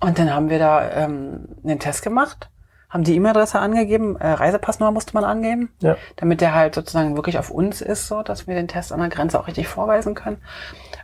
Und 0.00 0.18
dann 0.18 0.32
haben 0.34 0.50
wir 0.50 0.58
da 0.58 0.90
ähm, 0.90 1.48
einen 1.62 1.78
Test 1.78 2.02
gemacht, 2.02 2.50
haben 2.92 3.04
die 3.04 3.16
E-Mail-Adresse 3.16 3.58
angegeben, 3.58 4.16
äh, 4.16 4.28
Reisepassnummer 4.32 4.92
musste 4.92 5.14
man 5.14 5.24
angeben, 5.24 5.70
Ja. 5.80 5.96
damit 6.16 6.40
der 6.42 6.54
halt 6.54 6.74
sozusagen 6.74 7.16
wirklich 7.16 7.38
auf 7.38 7.50
uns 7.50 7.80
ist, 7.80 8.06
so 8.06 8.22
dass 8.22 8.46
wir 8.46 8.54
den 8.54 8.68
Test 8.68 8.92
an 8.92 9.00
der 9.00 9.08
Grenze 9.08 9.40
auch 9.40 9.46
richtig 9.48 9.66
vorweisen 9.66 10.14
können. 10.14 10.38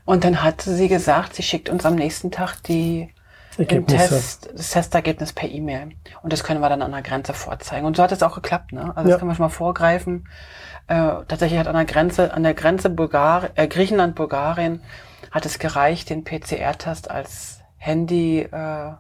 Und 0.05 0.25
dann 0.25 0.43
hat 0.43 0.61
sie 0.63 0.89
gesagt, 0.89 1.35
sie 1.35 1.43
schickt 1.43 1.69
uns 1.71 1.87
am 1.87 1.95
nächsten 1.95 2.31
Tag 2.31 2.63
die 2.65 3.13
Ergebnisse. 3.57 4.09
Test, 4.09 4.51
das 4.55 4.71
Testergebnis 4.71 5.33
per 5.33 5.49
E-Mail. 5.49 5.91
Und 6.23 6.33
das 6.33 6.45
können 6.45 6.61
wir 6.61 6.69
dann 6.69 6.83
an 6.83 6.93
der 6.93 7.03
Grenze 7.03 7.33
vorzeigen. 7.35 7.87
Und 7.87 7.97
so 7.97 8.03
hat 8.03 8.13
es 8.13 8.23
auch 8.23 8.35
geklappt, 8.35 8.73
ne? 8.73 8.93
Also 8.95 9.09
Ja. 9.09 9.15
das 9.15 9.19
können 9.19 9.31
wir 9.31 9.35
schon 9.35 9.47
mal 9.47 9.49
vorgreifen. 9.51 10.29
Äh, 10.87 10.95
tatsächlich 11.27 11.59
hat 11.59 11.67
an 11.69 11.75
der 11.75 11.85
Grenze, 11.85 12.33
an 12.33 12.43
der 12.43 12.55
Grenze 12.55 12.89
Bulgar 12.91 13.51
äh, 13.57 13.67
Griechenland, 13.67 14.15
Bulgarien, 14.15 14.83
hat 15.31 15.45
es 15.45 15.59
gereicht, 15.59 16.09
den 16.11 16.23
PCR-Test 16.25 17.11
als 17.11 17.61
Handy, 17.79 18.41
äh, 18.43 18.93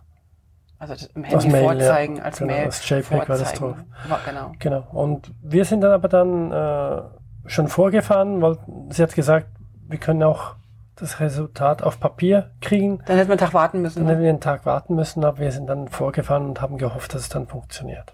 also 0.78 0.94
das 0.94 1.06
im 1.14 1.24
Handy 1.24 1.48
Mail, 1.48 1.62
ja. 1.62 1.68
vorzeigen, 1.68 2.20
als 2.20 2.38
Genau, 2.38 2.52
Mail 2.52 2.64
als 2.66 2.88
JPEG 2.88 3.28
war 3.28 3.36
das 3.38 3.52
vorzeigen. 3.52 3.92
War, 4.08 4.20
genau. 4.24 4.52
Genau. 4.58 4.86
Und 4.92 5.32
wir 5.42 5.64
sind 5.64 5.80
dann 5.80 5.92
aber 5.92 6.08
dann 6.08 6.52
äh, 6.52 7.02
schon 7.48 7.68
vorgefahren, 7.68 8.40
weil 8.42 8.58
sie 8.90 9.02
hat 9.02 9.14
gesagt, 9.14 9.46
wir 9.88 9.98
können 9.98 10.22
auch 10.22 10.54
das 10.96 11.20
Resultat 11.20 11.82
auf 11.82 12.00
Papier 12.00 12.50
kriegen. 12.60 12.98
Dann 13.06 13.16
hätten 13.16 13.28
wir 13.28 13.32
einen 13.34 13.38
Tag 13.38 13.54
warten 13.54 13.82
müssen. 13.82 13.98
Dann 14.00 14.06
Ne? 14.06 14.12
hätten 14.12 14.22
wir 14.22 14.28
einen 14.30 14.40
Tag 14.40 14.66
warten 14.66 14.94
müssen, 14.96 15.24
aber 15.24 15.38
wir 15.38 15.52
sind 15.52 15.66
dann 15.68 15.88
vorgefahren 15.88 16.44
und 16.46 16.60
haben 16.60 16.76
gehofft, 16.76 17.14
dass 17.14 17.22
es 17.22 17.28
dann 17.28 17.46
funktioniert. 17.46 18.10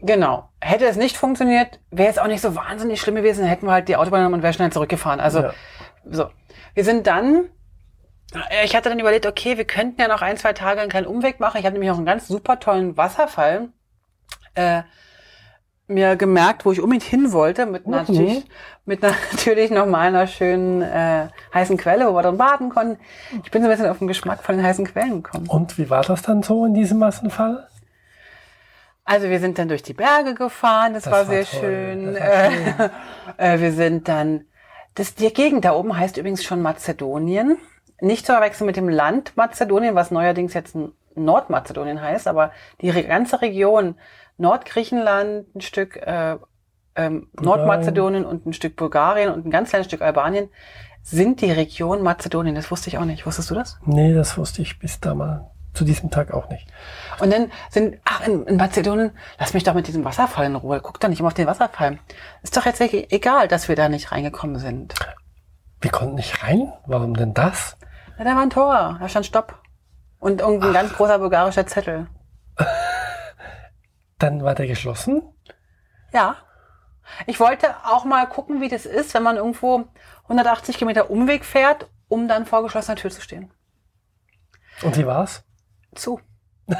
Genau. 0.00 0.48
Hätte 0.60 0.86
es 0.86 0.96
nicht 0.96 1.16
funktioniert, 1.16 1.78
wäre 1.90 2.10
es 2.10 2.18
auch 2.18 2.26
nicht 2.26 2.40
so 2.40 2.54
wahnsinnig 2.56 3.00
schlimm 3.00 3.14
gewesen, 3.16 3.40
dann 3.42 3.48
hätten 3.48 3.66
wir 3.66 3.72
halt 3.72 3.88
die 3.88 3.96
Autobahn 3.96 4.20
genommen 4.20 4.34
und 4.36 4.42
wären 4.42 4.52
schnell 4.52 4.72
zurückgefahren. 4.72 5.20
Also 5.20 5.42
Ja. 5.42 5.52
so. 6.10 6.26
Wir 6.74 6.84
sind 6.84 7.06
dann, 7.06 7.44
ich 8.64 8.74
hatte 8.76 8.88
dann 8.88 8.98
überlegt, 8.98 9.26
okay, 9.26 9.56
wir 9.58 9.64
könnten 9.64 10.00
ja 10.00 10.08
noch 10.08 10.22
ein, 10.22 10.36
zwei 10.36 10.52
Tage 10.52 10.80
einen 10.80 10.90
kleinen 10.90 11.06
Umweg 11.06 11.40
machen. 11.40 11.58
Ich 11.58 11.64
habe 11.66 11.72
nämlich 11.74 11.90
auch 11.90 11.96
einen 11.96 12.06
ganz 12.06 12.28
super 12.28 12.58
tollen 12.60 12.96
Wasserfall 12.96 13.68
äh, 14.54 14.82
mir 15.88 16.16
gemerkt, 16.16 16.64
wo 16.64 16.72
ich 16.72 16.80
unbedingt 16.80 17.02
hin 17.04 17.32
wollte, 17.32 17.66
mit 17.66 17.86
Mhm. 17.86 17.92
natürlich, 17.92 18.44
mit 18.86 19.04
einer, 19.04 19.14
natürlich 19.32 19.70
noch 19.70 19.86
mal 19.86 20.08
einer 20.08 20.26
schönen 20.26 20.80
äh, 20.82 21.28
heißen 21.52 21.76
Quelle, 21.76 22.06
wo 22.08 22.14
wir 22.14 22.22
dann 22.22 22.38
baden 22.38 22.70
konnten. 22.70 22.98
Ich 23.44 23.50
bin 23.50 23.62
so 23.62 23.68
ein 23.68 23.70
bisschen 23.76 23.90
auf 23.90 23.98
den 23.98 24.08
Geschmack 24.08 24.42
von 24.42 24.56
den 24.56 24.64
heißen 24.64 24.86
Quellen 24.86 25.22
gekommen. 25.22 25.48
Und 25.48 25.76
wie 25.78 25.90
war 25.90 26.02
das 26.02 26.22
dann 26.22 26.42
so 26.42 26.64
in 26.64 26.74
diesem 26.74 26.98
Massenfall? 26.98 27.68
Also 29.04 29.28
wir 29.28 29.40
sind 29.40 29.58
dann 29.58 29.68
durch 29.68 29.82
die 29.82 29.94
Berge 29.94 30.34
gefahren, 30.34 30.94
das, 30.94 31.02
Das 31.04 31.12
war, 31.12 31.24
sehr 31.26 31.44
toll, 31.44 31.60
schön. 31.60 32.14
war 32.14 32.50
schön. 32.50 32.90
Äh, 33.36 33.60
wir 33.60 33.72
sind 33.72 34.08
dann, 34.08 34.44
das, 34.94 35.14
die 35.14 35.32
Gegend 35.32 35.64
da 35.64 35.72
oben 35.72 35.96
heißt 35.96 36.16
übrigens 36.18 36.44
schon 36.44 36.62
Mazedonien. 36.62 37.56
Nicht 38.02 38.26
zu 38.26 38.32
verwechseln 38.32 38.66
mit 38.66 38.76
dem 38.76 38.88
Land 38.88 39.36
Mazedonien, 39.36 39.94
was 39.94 40.10
neuerdings 40.10 40.54
jetzt 40.54 40.76
Nordmazedonien 41.14 42.00
heißt, 42.00 42.26
aber 42.26 42.50
die 42.80 42.90
ganze 42.90 43.40
Region 43.40 43.94
Nordgriechenland, 44.38 45.54
ein 45.54 45.60
Stück 45.60 45.96
äh, 45.96 46.36
ähm, 46.96 47.28
Nordmazedonien 47.40 48.24
und 48.24 48.44
ein 48.44 48.52
Stück 48.54 48.74
Bulgarien 48.74 49.32
und 49.32 49.46
ein 49.46 49.50
ganz 49.52 49.70
kleines 49.70 49.86
Stück 49.86 50.02
Albanien 50.02 50.48
sind 51.02 51.40
die 51.42 51.52
Region 51.52 52.02
Mazedonien. 52.02 52.56
Das 52.56 52.72
wusste 52.72 52.88
ich 52.88 52.98
auch 52.98 53.04
nicht. 53.04 53.24
Wusstest 53.24 53.50
du 53.50 53.54
das? 53.54 53.78
Nee, 53.84 54.12
das 54.12 54.36
wusste 54.36 54.62
ich 54.62 54.80
bis 54.80 54.98
damals 54.98 55.42
zu 55.72 55.84
diesem 55.84 56.10
Tag 56.10 56.34
auch 56.34 56.48
nicht. 56.48 56.66
Und 57.20 57.32
dann 57.32 57.52
sind, 57.70 57.98
ach, 58.04 58.26
in, 58.26 58.44
in 58.46 58.56
Mazedonien, 58.56 59.12
lass 59.38 59.54
mich 59.54 59.62
doch 59.62 59.74
mit 59.74 59.86
diesem 59.86 60.04
Wasserfall 60.04 60.46
in 60.46 60.56
Ruhe. 60.56 60.80
Guck 60.82 60.98
doch 60.98 61.08
nicht 61.08 61.20
immer 61.20 61.28
auf 61.28 61.34
den 61.34 61.46
Wasserfall. 61.46 61.98
Ist 62.42 62.56
doch 62.56 62.66
jetzt 62.66 62.80
egal, 62.80 63.46
dass 63.46 63.68
wir 63.68 63.76
da 63.76 63.88
nicht 63.88 64.10
reingekommen 64.10 64.58
sind. 64.58 64.94
Wir 65.80 65.92
konnten 65.92 66.16
nicht 66.16 66.42
rein? 66.42 66.72
Warum 66.86 67.14
denn 67.14 67.32
das? 67.32 67.76
Na, 68.22 68.30
da 68.30 68.36
war 68.36 68.42
ein 68.42 68.50
Tor, 68.50 68.98
da 69.00 69.08
stand 69.08 69.26
Stopp. 69.26 69.58
Und 70.20 70.40
irgendein 70.40 70.72
ganz 70.72 70.92
großer 70.92 71.18
bulgarischer 71.18 71.66
Zettel. 71.66 72.06
Dann 74.18 74.44
war 74.44 74.54
der 74.54 74.68
geschlossen? 74.68 75.22
Ja. 76.12 76.36
Ich 77.26 77.40
wollte 77.40 77.74
auch 77.84 78.04
mal 78.04 78.26
gucken, 78.28 78.60
wie 78.60 78.68
das 78.68 78.86
ist, 78.86 79.12
wenn 79.14 79.24
man 79.24 79.36
irgendwo 79.36 79.86
180 80.24 80.78
Kilometer 80.78 81.10
Umweg 81.10 81.44
fährt, 81.44 81.90
um 82.06 82.28
dann 82.28 82.46
vor 82.46 82.62
geschlossener 82.62 82.94
Tür 82.94 83.10
zu 83.10 83.20
stehen. 83.20 83.50
Und 84.82 84.96
wie 84.96 85.04
war's? 85.04 85.42
Zu. 85.96 86.20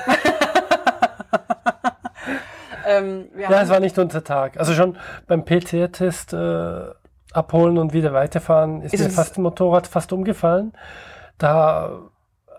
ähm, 2.87 3.31
Ja, 3.37 3.63
es 3.63 3.69
war 3.69 3.81
nicht 3.81 3.99
unser 3.99 4.23
Tag. 4.23 4.59
Also 4.59 4.75
schon 4.75 4.97
beim 5.27 5.45
PCR-Test 5.45 6.33
äh, 6.35 6.91
abholen 7.33 7.79
und 7.79 7.93
wieder 7.93 8.13
weiterfahren 8.13 8.83
ist, 8.83 8.95
Ist 8.95 9.03
mir 9.03 9.11
fast 9.11 9.37
ein 9.39 9.43
Motorrad 9.43 9.89
fast 9.89 10.13
umgefallen. 10.13 10.73
Da 11.39 12.11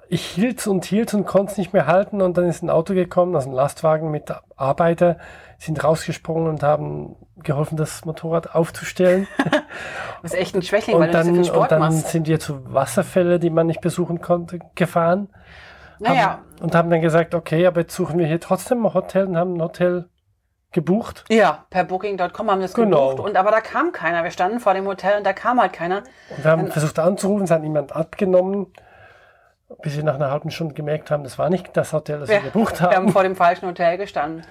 ich 0.09 0.25
hielt 0.25 0.67
und 0.67 0.85
hielt 0.85 1.13
und 1.13 1.25
konnte 1.25 1.53
es 1.53 1.57
nicht 1.57 1.73
mehr 1.73 1.87
halten 1.87 2.21
und 2.21 2.37
dann 2.37 2.47
ist 2.47 2.61
ein 2.61 2.69
Auto 2.69 2.93
gekommen, 2.93 3.35
also 3.35 3.49
ein 3.49 3.55
Lastwagen 3.55 4.11
mit 4.11 4.31
Arbeiter, 4.55 5.17
sind 5.57 5.83
rausgesprungen 5.83 6.47
und 6.47 6.61
haben 6.61 7.15
geholfen, 7.37 7.77
das 7.77 8.05
Motorrad 8.05 8.53
aufzustellen. 8.53 9.27
du 9.43 10.21
bist 10.21 10.35
echt 10.35 10.55
ein 10.55 10.61
Schwächling, 10.61 10.99
weil 10.99 11.07
und 11.07 11.13
du 11.13 11.19
so 11.19 11.25
dann, 11.25 11.35
viel 11.35 11.45
Sport 11.45 11.61
und 11.61 11.71
dann 11.71 11.79
machst. 11.79 12.07
sind 12.09 12.27
wir 12.27 12.39
zu 12.39 12.73
Wasserfälle, 12.73 13.39
die 13.39 13.49
man 13.49 13.67
nicht 13.67 13.81
besuchen 13.81 14.21
konnte, 14.21 14.59
gefahren. 14.75 15.29
Naja, 15.99 16.23
Haben, 16.23 16.41
und 16.61 16.75
haben 16.75 16.89
dann 16.89 17.01
gesagt, 17.01 17.33
okay, 17.33 17.65
aber 17.65 17.81
jetzt 17.81 17.95
suchen 17.95 18.19
wir 18.19 18.27
hier 18.27 18.39
trotzdem 18.39 18.85
ein 18.85 18.93
Hotel 18.93 19.25
und 19.27 19.37
haben 19.37 19.55
ein 19.55 19.61
Hotel 19.61 20.09
gebucht. 20.73 21.23
ja, 21.29 21.65
per 21.69 21.83
Booking.com 21.85 22.49
haben 22.51 22.59
wir 22.59 22.65
es 22.65 22.73
Genau. 22.73 23.11
gebucht. 23.11 23.29
Und 23.29 23.37
aber 23.37 23.51
da 23.51 23.61
kam 23.61 23.91
keiner. 23.91 24.23
Wir 24.23 24.31
standen 24.31 24.59
vor 24.59 24.73
dem 24.73 24.85
Hotel 24.87 25.17
und 25.17 25.23
da 25.25 25.33
kam 25.33 25.59
halt 25.61 25.73
keiner. 25.73 26.03
Und 26.35 26.43
wir 26.43 26.51
haben 26.51 26.67
versucht 26.71 26.99
anzurufen, 26.99 27.45
es 27.45 27.51
hat 27.51 27.61
niemand 27.61 27.95
abgenommen, 27.95 28.67
bis 29.81 29.95
wir 29.95 30.03
nach 30.03 30.15
einer 30.15 30.29
halben 30.31 30.51
Stunde 30.51 30.73
gemerkt 30.73 31.09
haben, 31.11 31.23
das 31.23 31.37
war 31.39 31.49
nicht 31.49 31.75
das 31.75 31.93
Hotel, 31.93 32.19
das 32.19 32.29
wir, 32.29 32.39
gebucht 32.41 32.79
Wir 32.79 32.87
haben 32.87 32.95
haben. 32.95 33.09
vor 33.09 33.23
dem 33.23 33.35
falschen 33.35 33.67
Hotel 33.67 33.97
gestanden. 33.97 34.45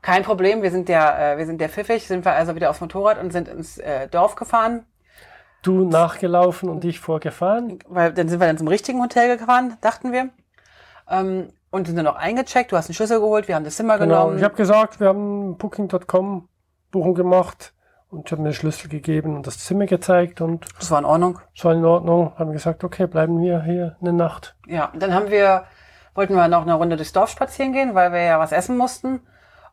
Kein 0.00 0.22
Problem, 0.24 0.62
wir 0.62 0.70
sind 0.70 0.88
ja, 0.88 1.32
äh, 1.34 1.38
wir 1.38 1.46
sind 1.46 1.60
ja 1.60 1.68
pfiffig, 1.68 2.06
sind 2.08 2.24
wir 2.24 2.32
also 2.32 2.54
wieder 2.56 2.70
aufs 2.70 2.80
Motorrad 2.80 3.18
und 3.18 3.32
sind 3.32 3.48
ins 3.48 3.78
äh, 3.78 4.08
Dorf 4.08 4.34
gefahren, 4.34 4.84
Du 5.62 5.84
nachgelaufen 5.88 6.68
und 6.68 6.84
ich 6.84 6.98
vorgefahren. 6.98 7.78
weil 7.86 8.12
dann 8.12 8.28
sind 8.28 8.40
wir 8.40 8.48
dann 8.48 8.58
zum 8.58 8.66
richtigen 8.66 9.00
Hotel 9.00 9.36
gefahren, 9.38 9.76
dachten 9.80 10.10
wir. 10.10 10.30
Ähm, 11.08 11.52
und 11.72 11.86
sind 11.88 11.96
dann 11.96 12.06
auch 12.06 12.14
eingecheckt, 12.16 12.70
du 12.70 12.76
hast 12.76 12.88
einen 12.88 12.94
Schlüssel 12.94 13.18
geholt, 13.18 13.48
wir 13.48 13.56
haben 13.56 13.64
das 13.64 13.74
Zimmer 13.76 13.98
Genau. 13.98 14.22
genommen. 14.26 14.38
Ich 14.38 14.44
habe 14.44 14.54
gesagt, 14.54 15.00
wir 15.00 15.08
haben 15.08 15.56
Booking.com 15.58 16.48
Buchung 16.92 17.14
gemacht 17.14 17.72
und 18.10 18.26
ich 18.26 18.32
habe 18.32 18.42
mir 18.42 18.50
den 18.50 18.54
Schlüssel 18.54 18.88
gegeben 18.88 19.34
und 19.34 19.46
das 19.46 19.58
Zimmer 19.58 19.86
gezeigt 19.86 20.40
und 20.42 20.66
das 20.78 20.90
war 20.90 20.98
in 21.00 21.04
Ordnung. 21.06 21.40
es 21.56 21.64
war 21.64 21.72
in 21.72 21.84
Ordnung. 21.84 22.32
Haben 22.38 22.52
gesagt, 22.52 22.84
okay, 22.84 23.06
bleiben 23.06 23.40
wir 23.40 23.62
hier 23.62 23.96
eine 24.00 24.12
Nacht. 24.12 24.54
Ja, 24.66 24.92
dann 24.94 25.14
haben 25.14 25.30
wir, 25.30 25.64
wollten 26.14 26.34
wir 26.34 26.46
noch 26.48 26.62
eine 26.62 26.74
Runde 26.74 26.96
durchs 26.96 27.12
Dorf 27.12 27.30
spazieren 27.30 27.72
gehen, 27.72 27.94
weil 27.94 28.12
wir 28.12 28.20
ja 28.20 28.38
was 28.38 28.52
essen 28.52 28.76
mussten. 28.76 29.20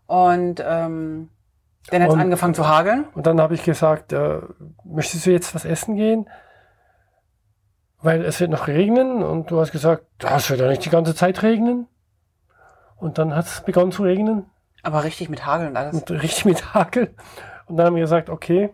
Und 0.07 0.63
ähm, 0.65 1.29
dann 1.91 2.01
hat 2.03 2.09
es 2.09 2.15
angefangen 2.15 2.53
zu 2.53 2.67
hageln. 2.67 3.05
Und 3.13 3.27
dann 3.27 3.41
habe 3.41 3.53
ich 3.55 3.63
gesagt, 3.63 4.13
äh, 4.13 4.39
möchtest 4.85 5.25
du 5.25 5.31
jetzt 5.31 5.53
was 5.53 5.65
essen 5.65 5.95
gehen? 5.97 6.27
Weil 8.01 8.23
es 8.23 8.39
wird 8.39 8.51
noch 8.51 8.67
regnen 8.67 9.23
und 9.23 9.51
du 9.51 9.59
hast 9.59 9.71
gesagt, 9.71 10.05
das 10.19 10.49
wird 10.49 10.61
ja 10.61 10.67
nicht 10.67 10.85
die 10.85 10.89
ganze 10.89 11.13
Zeit 11.15 11.43
regnen. 11.43 11.87
Und 12.95 13.17
dann 13.17 13.35
hat 13.35 13.45
es 13.45 13.61
begonnen 13.61 13.91
zu 13.91 14.03
regnen 14.03 14.45
Aber 14.83 15.03
richtig 15.03 15.29
mit 15.29 15.45
Hageln 15.45 15.69
und 15.69 15.77
alles. 15.77 15.95
und 15.95 16.11
richtig 16.11 16.45
mit 16.45 16.73
Hagel. 16.73 17.13
Und 17.67 17.77
dann 17.77 17.87
haben 17.87 17.95
wir 17.95 18.03
gesagt, 18.03 18.29
okay, 18.29 18.71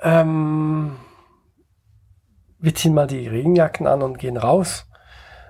ähm, 0.00 0.96
wir 2.58 2.74
ziehen 2.74 2.94
mal 2.94 3.06
die 3.06 3.26
Regenjacken 3.28 3.86
an 3.86 4.02
und 4.02 4.18
gehen 4.18 4.36
raus. 4.36 4.86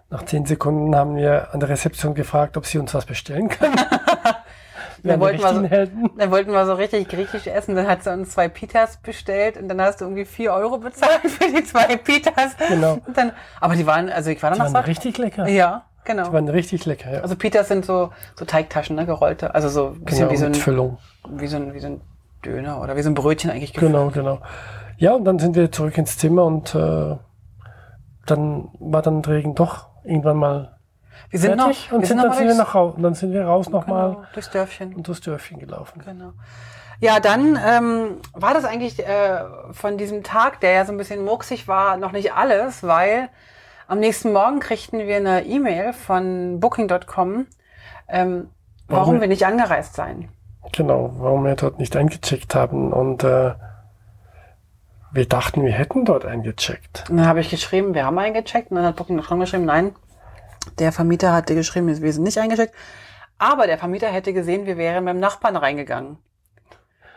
Nach 0.09 0.25
zehn 0.25 0.47
Sekunden 0.47 0.95
haben 0.95 1.17
wir 1.17 1.53
an 1.53 1.61
der 1.61 1.69
Rezeption 1.69 2.15
gefragt, 2.15 2.57
ob 2.57 2.65
sie 2.67 2.79
uns 2.79 2.95
was 2.95 3.07
bestellen 3.07 3.49
können. 3.49 3.77
die 5.15 5.21
wollten 5.21 5.41
wir 5.43 5.55
so- 5.55 5.63
Helden. 5.65 6.11
Dann 6.19 6.31
wollten 6.31 6.51
wir 6.53 6.67
so 6.67 6.75
richtig 6.75 7.09
griechisch 7.09 7.47
essen. 7.47 7.75
Dann 7.77 7.87
hat 7.87 8.03
sie 8.05 8.13
uns 8.13 8.31
zwei 8.31 8.49
Pitas 8.49 8.97
bestellt 8.99 9.57
und 9.57 9.69
dann 9.69 9.81
hast 9.81 10.01
du 10.01 10.05
irgendwie 10.07 10.25
vier 10.25 10.53
Euro 10.53 10.79
bezahlt 10.79 11.21
für 11.25 11.51
die 11.51 11.63
zwei 11.65 11.97
Pitas. 11.97 12.57
Genau. 12.69 12.99
Und 13.07 13.17
dann, 13.17 13.33
aber 13.61 13.75
die 13.77 13.87
waren, 13.87 14.11
also 14.11 14.31
ich 14.31 14.43
war 14.43 14.51
Die 14.51 14.59
danach 14.59 14.73
waren 14.73 14.83
satt. 14.83 14.89
richtig 14.89 15.19
lecker. 15.19 15.47
Ja, 15.49 15.85
genau. 16.05 16.27
Die 16.29 16.33
waren 16.33 16.49
richtig 16.49 16.85
lecker, 16.87 17.13
ja. 17.13 17.21
Also 17.21 17.37
Pitas 17.37 17.69
sind 17.69 17.85
so, 17.85 18.11
so 18.37 18.45
Teigtaschen, 18.45 18.97
ne, 18.97 19.07
gerollte. 19.07 19.55
Also 19.55 19.69
so 19.69 19.89
ein 19.89 20.05
bisschen 20.05 20.29
genau, 20.29 20.33
wie, 20.33 20.37
so 20.37 20.47
ein, 20.47 20.55
Füllung. 20.55 20.99
wie, 21.31 21.47
so 21.47 21.57
ein, 21.57 21.73
wie 21.75 21.81
so 21.81 21.87
ein 21.87 22.01
Döner 22.45 22.81
oder 22.83 22.97
wie 22.97 23.03
so 23.03 23.11
ein 23.11 23.15
Brötchen 23.15 23.51
eigentlich 23.51 23.73
gefüllt. 23.73 23.93
Genau, 23.93 24.09
genau. 24.11 24.39
Ja, 24.99 25.13
und 25.15 25.25
dann 25.25 25.39
sind 25.39 25.57
wir 25.57 25.71
zurück 25.73 25.99
ins 25.99 26.17
Zimmer 26.19 26.45
und 26.45 26.75
äh, 26.75 27.17
dann 28.27 28.69
war 28.81 29.03
dann 29.03 29.21
Regen 29.25 29.55
doch 29.55 29.89
irgendwann 30.05 30.37
mal 30.37 30.76
Wir 31.31 31.41
sind 31.41 31.57
noch, 31.57 31.65
fertig 31.65 31.93
und 31.93 32.01
wir 32.01 32.07
sind, 32.07 32.19
sind 32.19 32.29
noch 32.29 32.35
dann 32.37 32.39
sind 32.39 32.49
wir 32.49 32.55
nach 32.55 32.75
raus, 32.75 32.95
und 32.97 33.03
dann 33.03 33.15
sind 33.15 33.33
wir 33.33 33.45
raus 33.45 33.69
nochmal 33.69 34.11
genau, 34.11 34.25
durchs 34.33 34.51
Dörfchen. 34.51 34.95
und 34.95 35.09
durchs 35.09 35.21
Dörfchen 35.21 35.59
gelaufen. 35.59 36.03
Genau. 36.05 36.33
Ja, 37.01 37.21
dann 37.21 37.59
ähm, 37.63 38.17
war 38.33 38.55
das 38.55 38.65
eigentlich 38.65 39.07
äh, 39.07 39.41
von 39.73 39.99
diesem 39.99 40.23
Tag, 40.23 40.61
der 40.61 40.73
ja 40.73 40.85
so 40.85 40.93
ein 40.93 40.99
bisschen 40.99 41.25
murksig 41.25 41.69
war, 41.69 41.97
noch 41.97 42.13
nicht 42.13 42.33
alles, 42.33 42.83
weil 42.83 43.29
am 43.87 44.01
nächsten 44.01 44.33
Morgen 44.33 44.61
kriegten 44.61 45.01
wir 45.01 45.17
eine 45.17 45.45
E-Mail 45.45 45.93
von 45.93 46.59
Booking.com, 46.59 47.47
ähm, 48.09 48.49
warum 48.89 49.07
Warum? 49.07 49.21
wir 49.21 49.29
nicht 49.29 49.45
angereist 49.45 49.95
seien. 49.95 50.29
Genau, 50.73 51.13
warum 51.19 51.45
wir 51.45 51.55
dort 51.55 51.79
nicht 51.79 51.95
eingecheckt 51.97 52.55
haben 52.55 52.93
und 52.93 53.23
äh, 53.25 53.55
wir 55.13 55.27
dachten, 55.27 55.65
wir 55.65 55.73
hätten 55.73 56.05
dort 56.05 56.25
eingecheckt. 56.25 57.05
Und 57.09 57.19
dann 57.19 57.27
habe 57.27 57.41
ich 57.41 57.51
geschrieben, 57.51 57.95
wir 57.95 58.05
haben 58.05 58.19
eingecheckt. 58.19 58.71
Und 58.71 58.77
dann 58.77 58.87
hat 58.87 58.97
Booking.com 58.97 59.41
geschrieben, 59.41 59.65
nein, 59.65 59.95
der 60.79 60.93
Vermieter 60.93 61.33
hatte 61.33 61.55
geschrieben, 61.55 61.87
wir 61.87 62.13
sind 62.13 62.25
nicht 62.25 62.39
eingecheckt. 62.39 62.75
Aber 63.39 63.67
der 63.67 63.79
Vermieter 63.79 64.09
hätte 64.09 64.33
gesehen, 64.33 64.67
wir 64.67 64.77
wären 64.77 65.05
beim 65.05 65.19
Nachbarn 65.19 65.57
reingegangen. 65.57 66.19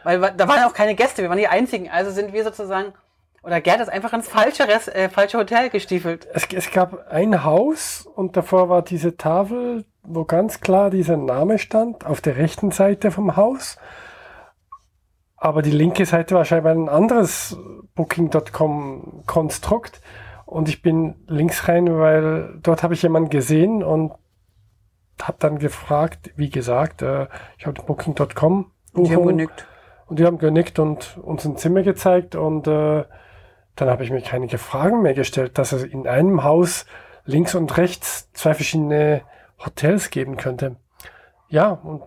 Weil 0.03 0.19
da 0.19 0.47
waren 0.47 0.63
auch 0.63 0.73
keine 0.73 0.95
Gäste, 0.95 1.21
wir 1.21 1.29
waren 1.29 1.37
die 1.37 1.47
einzigen. 1.47 1.89
Also 1.89 2.11
sind 2.11 2.33
wir 2.33 2.43
sozusagen, 2.43 2.93
oder 3.43 3.61
Gerd 3.61 3.81
ist 3.81 3.89
einfach 3.89 4.13
ins 4.13 4.27
falsche, 4.27 4.67
Rest, 4.67 4.93
äh, 4.93 5.09
falsche 5.09 5.37
Hotel 5.37 5.69
gestiefelt. 5.69 6.27
Es, 6.33 6.47
es 6.53 6.71
gab 6.71 7.07
ein 7.09 7.43
Haus 7.43 8.07
und 8.15 8.37
davor 8.37 8.69
war 8.69 8.81
diese 8.81 9.17
Tafel, 9.17 9.85
wo 10.03 10.25
ganz 10.25 10.61
klar 10.61 10.89
dieser 10.89 11.17
Name 11.17 11.59
stand, 11.59 12.05
auf 12.05 12.21
der 12.21 12.37
rechten 12.37 12.71
Seite 12.71 13.11
vom 13.11 13.35
Haus. 13.35 13.77
Aber 15.37 15.61
die 15.61 15.71
linke 15.71 16.05
Seite 16.05 16.35
war 16.35 16.43
scheinbar 16.43 16.73
ein 16.73 16.89
anderes 16.89 17.57
Booking.com-Konstrukt. 17.95 20.01
Und 20.49 20.67
ich 20.67 20.81
bin 20.81 21.13
links 21.27 21.67
rein, 21.67 21.99
weil 21.99 22.57
dort 22.63 22.81
habe 22.81 22.95
ich 22.95 23.03
jemanden 23.03 23.29
gesehen 23.29 23.83
und 23.83 24.13
habe 25.21 25.37
dann 25.37 25.59
gefragt, 25.59 26.31
wie 26.37 26.49
gesagt, 26.49 27.03
äh, 27.03 27.27
ich 27.59 27.67
habe 27.67 27.79
Booking.com 27.83 28.71
Und 28.93 29.07
die 29.07 29.15
haben 29.15 29.27
genügt. 29.27 29.67
und 30.07 30.17
die 30.17 30.25
haben 30.25 30.39
genickt 30.39 30.79
und 30.79 31.19
uns 31.21 31.45
ein 31.45 31.55
Zimmer 31.57 31.83
gezeigt 31.83 32.33
und 32.33 32.65
äh, 32.65 33.03
dann 33.75 33.89
habe 33.89 34.03
ich 34.03 34.09
mir 34.09 34.21
keine 34.21 34.49
Fragen 34.57 35.03
mehr 35.03 35.13
gestellt, 35.13 35.59
dass 35.59 35.71
es 35.71 35.83
in 35.83 36.07
einem 36.07 36.43
Haus 36.43 36.87
links 37.25 37.53
und 37.53 37.77
rechts 37.77 38.31
zwei 38.33 38.55
verschiedene 38.55 39.21
Hotels 39.63 40.09
geben 40.09 40.35
könnte. 40.35 40.77
Ja, 41.49 41.69
und 41.69 42.01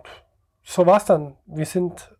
so 0.64 0.84
war's 0.84 1.04
dann. 1.04 1.36
Wir 1.46 1.66
sind 1.66 2.11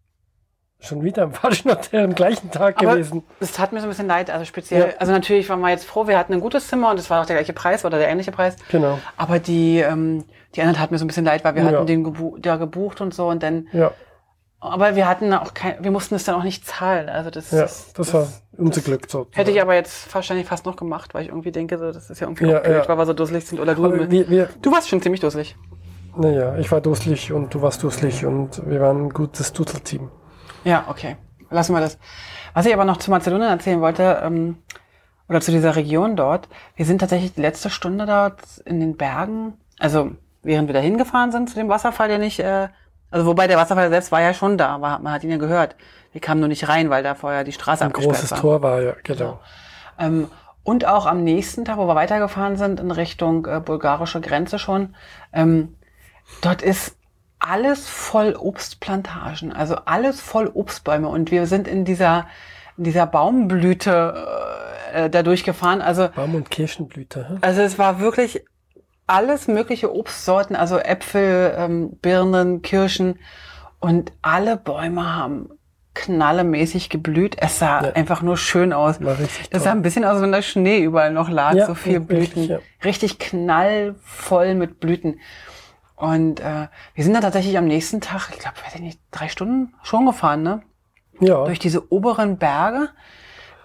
schon 0.82 1.02
wieder 1.02 1.22
im 1.22 1.32
falschen 1.32 1.70
Hotel 1.70 2.04
am 2.04 2.14
gleichen 2.14 2.50
Tag 2.50 2.76
Aber 2.78 2.92
gewesen. 2.92 3.22
es 3.40 3.52
tat 3.52 3.72
mir 3.72 3.80
so 3.80 3.86
ein 3.86 3.90
bisschen 3.90 4.08
leid, 4.08 4.30
also 4.30 4.44
speziell, 4.44 4.88
Ja. 4.90 4.94
also 4.98 5.12
natürlich 5.12 5.48
waren 5.48 5.60
wir 5.60 5.70
jetzt 5.70 5.84
froh, 5.84 6.06
wir 6.08 6.18
hatten 6.18 6.32
ein 6.32 6.40
gutes 6.40 6.68
Zimmer 6.68 6.90
und 6.90 6.98
es 6.98 7.08
war 7.08 7.22
auch 7.22 7.26
der 7.26 7.36
gleiche 7.36 7.52
Preis 7.52 7.84
oder 7.84 7.98
der 7.98 8.08
ähnliche 8.08 8.32
Preis. 8.32 8.56
Genau. 8.70 8.98
Aber 9.16 9.38
die, 9.38 9.78
ähm, 9.78 10.24
die 10.54 10.60
anderen 10.60 10.78
taten 10.78 10.92
mir 10.94 10.98
so 10.98 11.04
ein 11.04 11.08
bisschen 11.08 11.24
leid, 11.24 11.44
weil 11.44 11.54
wir 11.54 11.62
Ja. 11.62 11.70
hatten 11.72 11.86
den 11.86 12.04
gebu 12.04 12.36
da 12.38 12.56
gebucht 12.56 13.00
und 13.00 13.14
so 13.14 13.28
und 13.28 13.42
dann 13.42 13.68
Ja, 13.72 13.92
Aber 14.64 14.94
wir 14.94 15.08
hatten 15.08 15.32
auch 15.34 15.54
kein, 15.54 15.82
wir 15.82 15.90
mussten 15.90 16.14
es 16.14 16.22
dann 16.24 16.36
auch 16.36 16.44
nicht 16.44 16.64
zahlen. 16.64 17.08
Also 17.08 17.30
das, 17.30 17.50
ja, 17.50 17.62
das, 17.62 17.92
das 17.94 18.14
war 18.14 18.28
unser 18.56 18.80
Glück 18.80 19.10
so. 19.10 19.26
hätte 19.32 19.50
ich 19.50 19.60
aber 19.60 19.74
jetzt 19.74 20.14
wahrscheinlich 20.14 20.46
fast 20.46 20.66
noch 20.66 20.76
gemacht, 20.76 21.14
weil 21.14 21.22
ich 21.22 21.28
irgendwie 21.30 21.50
denke, 21.50 21.78
so, 21.78 21.90
das 21.90 22.10
ist 22.10 22.20
ja 22.20 22.28
irgendwie 22.28 22.46
Ja, 22.46 22.58
auch 22.58 22.62
blöd, 22.62 22.76
ja. 22.76 22.88
weil 22.88 22.96
wir 22.98 23.06
so 23.06 23.12
dusselig 23.12 23.44
sind. 23.44 23.58
Oder 23.60 23.74
du, 23.74 24.10
wir, 24.10 24.30
wir, 24.30 24.48
du 24.62 24.70
warst 24.72 24.88
schon 24.88 25.02
ziemlich 25.02 25.20
dusselig. 25.20 25.56
naja, 26.16 26.56
ich 26.58 26.70
war 26.70 26.80
dusselig 26.80 27.32
und 27.32 27.52
du 27.54 27.60
warst 27.62 27.82
dusselig 27.82 28.24
und 28.24 28.62
wir 28.68 28.80
waren 28.80 29.06
ein 29.06 29.10
gutes 29.10 29.52
Dusselteam. 29.52 30.10
Ja, 30.64 30.84
okay. 30.88 31.16
Lassen 31.50 31.74
wir 31.74 31.80
das. 31.80 31.98
Was 32.54 32.66
ich 32.66 32.72
aber 32.72 32.84
noch 32.84 32.96
zu 32.96 33.10
Mazedonien 33.10 33.48
erzählen 33.48 33.80
wollte, 33.80 34.22
ähm, 34.24 34.58
oder 35.28 35.40
zu 35.40 35.50
dieser 35.50 35.76
Region 35.76 36.16
dort, 36.16 36.48
wir 36.76 36.84
sind 36.84 36.98
tatsächlich 36.98 37.34
die 37.34 37.40
letzte 37.40 37.70
Stunde 37.70 38.06
dort 38.06 38.40
in 38.64 38.80
den 38.80 38.96
Bergen, 38.96 39.54
also 39.78 40.12
während 40.42 40.68
wir 40.68 40.74
da 40.74 40.80
hingefahren 40.80 41.32
sind 41.32 41.48
zu 41.48 41.54
dem 41.54 41.68
Wasserfall, 41.68 42.08
der 42.08 42.18
nicht, 42.18 42.40
äh, 42.40 42.68
also 43.10 43.26
wobei 43.26 43.46
der 43.46 43.56
Wasserfall 43.56 43.88
selbst 43.90 44.12
war 44.12 44.20
ja 44.20 44.34
schon 44.34 44.58
da, 44.58 44.80
war, 44.80 44.98
man 44.98 45.12
hat 45.12 45.24
ihn 45.24 45.30
ja 45.30 45.36
gehört. 45.36 45.76
Wir 46.12 46.20
kamen 46.20 46.40
nur 46.40 46.48
nicht 46.48 46.68
rein, 46.68 46.90
weil 46.90 47.02
da 47.02 47.14
vorher 47.14 47.44
die 47.44 47.52
Straße 47.52 47.84
Ein 47.84 47.88
abgesperrt 47.88 48.16
großes 48.16 48.30
war. 48.32 48.40
Tor 48.40 48.62
war 48.62 48.82
ja, 48.82 48.94
genau. 49.02 49.40
Ähm, 49.98 50.28
Und 50.64 50.86
auch 50.86 51.06
am 51.06 51.24
nächsten 51.24 51.64
Tag, 51.64 51.78
wo 51.78 51.86
wir 51.86 51.94
weitergefahren 51.94 52.56
sind, 52.56 52.80
in 52.80 52.90
Richtung 52.90 53.46
äh, 53.46 53.60
bulgarische 53.60 54.20
Grenze 54.20 54.58
schon, 54.58 54.94
ähm, 55.32 55.76
dort 56.42 56.62
ist 56.62 56.96
alles 57.42 57.88
voll 57.88 58.36
Obstplantagen, 58.38 59.52
also 59.52 59.76
alles 59.84 60.20
voll 60.20 60.50
Obstbäume. 60.52 61.08
Und 61.08 61.30
wir 61.30 61.46
sind 61.46 61.66
in 61.66 61.84
dieser, 61.84 62.26
in 62.78 62.84
dieser 62.84 63.06
Baumblüte 63.06 64.14
äh, 64.92 65.10
da 65.10 65.22
durchgefahren. 65.22 65.82
Also, 65.82 66.08
Baum- 66.14 66.34
und 66.36 66.50
Kirschenblüte. 66.50 67.28
Hm? 67.28 67.38
also 67.40 67.60
es 67.62 67.78
war 67.78 67.98
wirklich 68.00 68.44
alles 69.08 69.48
mögliche 69.48 69.92
Obstsorten, 69.94 70.54
also 70.56 70.78
Äpfel, 70.78 71.52
ähm, 71.56 71.98
Birnen, 72.00 72.62
Kirschen. 72.62 73.18
Und 73.80 74.12
alle 74.22 74.56
Bäume 74.56 75.14
haben 75.16 75.50
knallemäßig 75.94 76.88
geblüht. 76.88 77.36
Es 77.38 77.58
sah 77.58 77.82
Ja. 77.84 77.92
einfach 77.94 78.22
nur 78.22 78.36
schön 78.36 78.72
aus. 78.72 79.00
Richtig 79.00 79.50
Das 79.50 79.64
sah 79.64 79.72
ein 79.72 79.82
bisschen 79.82 80.04
aus, 80.04 80.22
wenn 80.22 80.32
da 80.32 80.40
Schnee 80.40 80.78
überall 80.78 81.12
noch 81.12 81.28
lag, 81.28 81.54
Ja, 81.54 81.66
so 81.66 81.74
viel 81.74 81.98
Blüten. 82.00 82.22
wirklich, 82.42 82.48
ja. 82.48 82.58
Richtig 82.84 83.18
knallvoll 83.18 84.54
mit 84.54 84.78
Blüten. 84.80 85.18
Und 86.02 86.40
äh, 86.40 86.66
wir 86.94 87.04
sind 87.04 87.12
dann 87.12 87.22
tatsächlich 87.22 87.56
am 87.56 87.66
nächsten 87.66 88.00
Tag, 88.00 88.28
ich 88.32 88.40
glaube, 88.40 88.56
weiß 88.64 88.74
ich 88.74 88.80
nicht, 88.80 89.00
drei 89.12 89.28
Stunden 89.28 89.72
schon 89.84 90.04
gefahren, 90.04 90.42
ne? 90.42 90.62
Ja, 91.20 91.44
Durch 91.44 91.60
diese 91.60 91.92
oberen 91.92 92.38
Berge. 92.38 92.88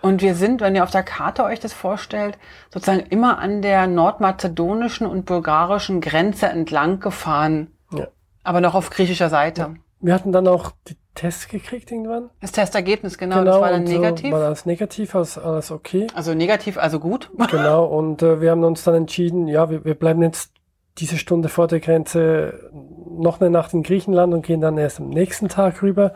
Und 0.04 0.22
wir 0.22 0.36
sind, 0.36 0.62
wenn 0.62 0.76
ihr 0.76 0.84
auf 0.84 0.92
der 0.92 1.02
Karte 1.02 1.44
euch 1.44 1.60
das 1.60 1.74
vorstellt, 1.74 2.38
sozusagen 2.72 3.08
immer 3.10 3.40
an 3.40 3.64
der 3.64 3.88
nordmazedonischen 3.88 5.08
und 5.08 5.26
bulgarischen 5.26 6.00
Grenze 6.00 6.46
entlang 6.46 7.00
gefahren. 7.00 7.72
ja. 7.92 8.08
Aber 8.44 8.62
noch 8.62 8.76
auf 8.76 8.92
griechischer 8.92 9.30
Seite. 9.30 9.78
Wir 10.00 10.14
hatten 10.14 10.32
dann 10.32 10.48
auch 10.48 10.72
die 10.88 10.96
Tests 11.16 11.48
gekriegt 11.48 11.92
irgendwann. 11.92 12.30
Das 12.40 12.52
Testergebnis, 12.52 13.18
genau, 13.18 13.44
das 13.44 13.60
war 13.60 13.72
dann 13.72 13.82
und 13.82 13.88
so 13.88 13.94
negativ. 13.94 14.32
War 14.32 14.46
alles 14.46 14.68
negativ, 14.68 15.16
alles, 15.16 15.40
alles 15.40 15.72
okay. 15.72 16.06
Also 16.14 16.36
negativ, 16.36 16.78
also 16.78 17.00
gut. 17.00 17.32
Genau, 17.50 17.86
und 17.86 18.22
äh, 18.22 18.40
wir 18.42 18.52
haben 18.52 18.64
uns 18.64 18.84
dann 18.84 18.94
entschieden, 18.94 19.48
ja, 19.48 19.72
wir, 19.72 19.84
wir 19.84 19.96
bleiben 19.96 20.22
jetzt 20.22 20.52
diese 20.98 21.18
Stunde 21.18 21.50
vor 21.50 21.68
der 21.68 21.80
Grenze 21.80 22.72
noch 23.10 23.40
eine 23.42 23.50
Nacht 23.50 23.74
in 23.74 23.84
Griechenland 23.84 24.34
und 24.34 24.46
gehen 24.46 24.62
dann 24.62 24.78
erst 24.78 25.00
am 25.00 25.10
nächsten 25.10 25.50
Tag 25.50 25.82
rüber. 25.82 26.14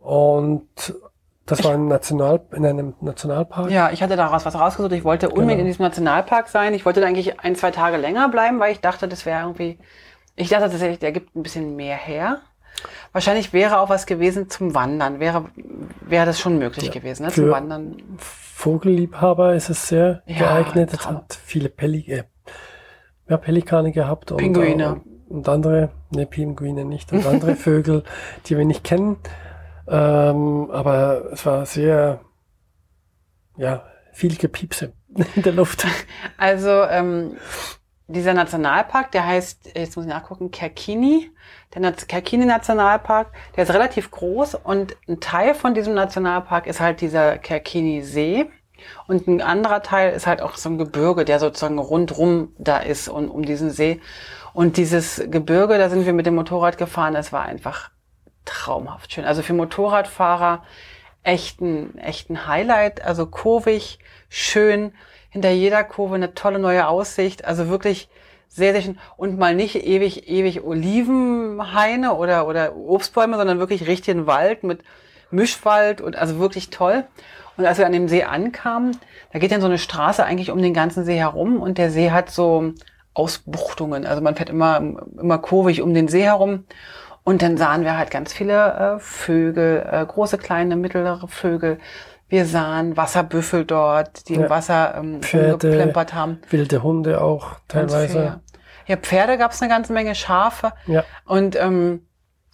Und 0.00 0.66
das 1.46 1.64
war 1.64 1.74
in, 1.74 1.88
National, 1.88 2.40
in 2.52 2.64
einem 2.66 2.94
Nationalpark. 3.00 3.70
Ja, 3.70 3.90
ich 3.90 4.02
hatte 4.02 4.16
daraus 4.16 4.44
was 4.44 4.54
rausgesucht. 4.54 4.92
Ich 4.92 5.04
wollte 5.04 5.28
unbedingt 5.28 5.50
Genau. 5.52 5.60
in 5.62 5.66
diesem 5.66 5.84
Nationalpark 5.84 6.48
sein. 6.48 6.74
Ich 6.74 6.84
wollte 6.84 7.00
da 7.00 7.06
eigentlich 7.06 7.40
ein, 7.40 7.56
zwei 7.56 7.70
Tage 7.70 7.96
länger 7.96 8.28
bleiben, 8.28 8.58
weil 8.60 8.72
ich 8.72 8.80
dachte, 8.80 9.08
das 9.08 9.26
wäre 9.26 9.42
irgendwie, 9.42 9.78
ich 10.36 10.48
dachte 10.48 10.70
tatsächlich, 10.70 10.98
der 11.00 11.12
gibt 11.12 11.34
ein 11.36 11.42
bisschen 11.42 11.76
mehr 11.76 11.96
her. 11.96 12.38
Wahrscheinlich 13.12 13.52
wäre 13.52 13.80
auch 13.80 13.90
was 13.90 14.06
gewesen 14.06 14.48
zum 14.48 14.74
Wandern. 14.74 15.20
Wäre, 15.20 15.46
wäre 16.00 16.26
das 16.26 16.40
schon 16.40 16.58
möglich 16.58 16.90
gewesen, 16.90 17.24
ne? 17.24 17.30
Zum 17.32 17.50
Wandern. 17.50 17.96
Vogelliebhaber 18.16 19.54
ist 19.54 19.68
es 19.68 19.88
sehr 19.88 20.22
Ja, 20.26 20.38
geeignet. 20.38 20.92
Es 20.92 21.06
hat 21.06 21.38
viele 21.44 21.68
Peli 21.68 22.10
äh, 22.10 22.22
ja, 23.32 23.38
Pelikane 23.38 23.92
gehabt 23.92 24.30
und, 24.30 24.36
Pinguine. 24.38 25.00
äh, 25.04 25.32
und 25.32 25.48
andere, 25.48 25.88
ne, 26.10 26.26
Pinguine 26.26 26.84
nicht, 26.84 27.12
und 27.12 27.26
andere 27.26 27.56
Vögel, 27.66 28.04
die 28.46 28.58
wir 28.58 28.64
nicht 28.66 28.84
kennen. 28.84 29.16
Ähm, 29.88 30.70
aber 30.70 31.32
es 31.32 31.44
war 31.46 31.64
sehr, 31.66 32.20
ja, 33.56 33.84
viel 34.12 34.36
Gepiepse 34.36 34.92
in 35.34 35.42
der 35.42 35.52
Luft. 35.54 35.86
Also 36.36 36.82
ähm, 36.84 37.36
dieser 38.08 38.34
Nationalpark, 38.34 39.10
der 39.12 39.26
heißt, 39.26 39.70
jetzt 39.76 39.96
muss 39.96 40.04
ich 40.04 40.10
nachgucken, 40.12 40.50
Kerkini. 40.50 41.30
Der 41.74 41.80
Naz- 41.80 42.06
Kerkini 42.06 42.44
Nationalpark, 42.44 43.28
der 43.56 43.64
ist 43.64 43.72
relativ 43.72 44.10
groß 44.10 44.56
und 44.56 44.96
ein 45.08 45.20
Teil 45.20 45.54
von 45.54 45.72
diesem 45.72 45.94
Nationalpark 45.94 46.66
ist 46.66 46.80
halt 46.80 47.00
dieser 47.00 47.38
Kerkini 47.38 48.02
See. 48.02 48.50
Und 49.06 49.26
ein 49.26 49.40
anderer 49.40 49.82
Teil 49.82 50.12
ist 50.12 50.26
halt 50.26 50.42
auch 50.42 50.56
so 50.56 50.68
ein 50.68 50.78
Gebirge, 50.78 51.24
der 51.24 51.38
sozusagen 51.38 51.78
rundrum 51.78 52.52
da 52.58 52.78
ist 52.78 53.08
und 53.08 53.28
um 53.28 53.44
diesen 53.44 53.70
See. 53.70 54.00
Und 54.52 54.76
dieses 54.76 55.22
Gebirge, 55.30 55.78
da 55.78 55.88
sind 55.88 56.04
wir 56.06 56.12
mit 56.12 56.26
dem 56.26 56.34
Motorrad 56.34 56.78
gefahren, 56.78 57.14
das 57.14 57.32
war 57.32 57.42
einfach 57.42 57.90
traumhaft 58.44 59.12
schön. 59.12 59.24
Also 59.24 59.42
für 59.42 59.54
Motorradfahrer 59.54 60.62
echt 61.22 61.60
ein, 61.60 61.96
echt 61.98 62.30
ein 62.30 62.46
Highlight. 62.46 63.04
Also 63.04 63.26
kurvig, 63.26 63.98
schön, 64.28 64.92
hinter 65.30 65.50
jeder 65.50 65.84
Kurve 65.84 66.14
eine 66.14 66.34
tolle 66.34 66.58
neue 66.58 66.88
Aussicht. 66.88 67.44
Also 67.44 67.68
wirklich 67.68 68.08
sehr, 68.48 68.72
sehr 68.72 68.82
schön. 68.82 68.98
Und 69.16 69.38
mal 69.38 69.54
nicht 69.54 69.76
ewig, 69.76 70.28
ewig 70.28 70.62
Olivenhaine 70.62 72.14
oder, 72.14 72.46
oder 72.46 72.76
Obstbäume, 72.76 73.36
sondern 73.36 73.58
wirklich 73.58 73.86
richtigen 73.86 74.26
Wald 74.26 74.62
mit 74.62 74.82
Mischwald 75.30 76.00
und 76.00 76.16
also 76.16 76.38
wirklich 76.38 76.70
toll. 76.70 77.04
Und 77.56 77.66
als 77.66 77.78
wir 77.78 77.86
an 77.86 77.92
dem 77.92 78.08
See 78.08 78.24
ankamen, 78.24 78.96
da 79.32 79.38
geht 79.38 79.52
dann 79.52 79.60
so 79.60 79.66
eine 79.66 79.78
Straße 79.78 80.24
eigentlich 80.24 80.50
um 80.50 80.60
den 80.62 80.74
ganzen 80.74 81.04
See 81.04 81.16
herum 81.18 81.60
und 81.60 81.78
der 81.78 81.90
See 81.90 82.10
hat 82.10 82.30
so 82.30 82.72
Ausbuchtungen. 83.14 84.06
Also 84.06 84.22
man 84.22 84.34
fährt 84.36 84.50
immer, 84.50 84.76
immer 85.20 85.38
kurvig 85.38 85.82
um 85.82 85.92
den 85.94 86.08
See 86.08 86.22
herum. 86.24 86.64
Und 87.24 87.40
dann 87.42 87.56
sahen 87.56 87.84
wir 87.84 87.96
halt 87.96 88.10
ganz 88.10 88.32
viele 88.32 88.96
äh, 88.96 88.98
Vögel, 88.98 89.86
äh, 89.88 90.04
große, 90.04 90.38
kleine, 90.38 90.74
mittlere 90.76 91.28
Vögel. 91.28 91.78
Wir 92.28 92.46
sahen 92.46 92.96
Wasserbüffel 92.96 93.64
dort, 93.64 94.28
die 94.28 94.34
im 94.34 94.42
Ja. 94.42 94.50
Wasser 94.50 94.94
ähm, 94.96 95.22
Pferde, 95.22 95.92
haben. 96.14 96.40
wilde 96.50 96.82
Hunde 96.82 97.20
auch 97.20 97.56
teilweise. 97.68 98.40
Ja, 98.86 98.96
Pferde 98.96 99.38
gab 99.38 99.52
es 99.52 99.62
eine 99.62 99.70
ganze 99.70 99.92
Menge, 99.92 100.14
Schafe. 100.14 100.72
Ja. 100.86 101.04
Und 101.24 101.54
ähm, 101.54 102.06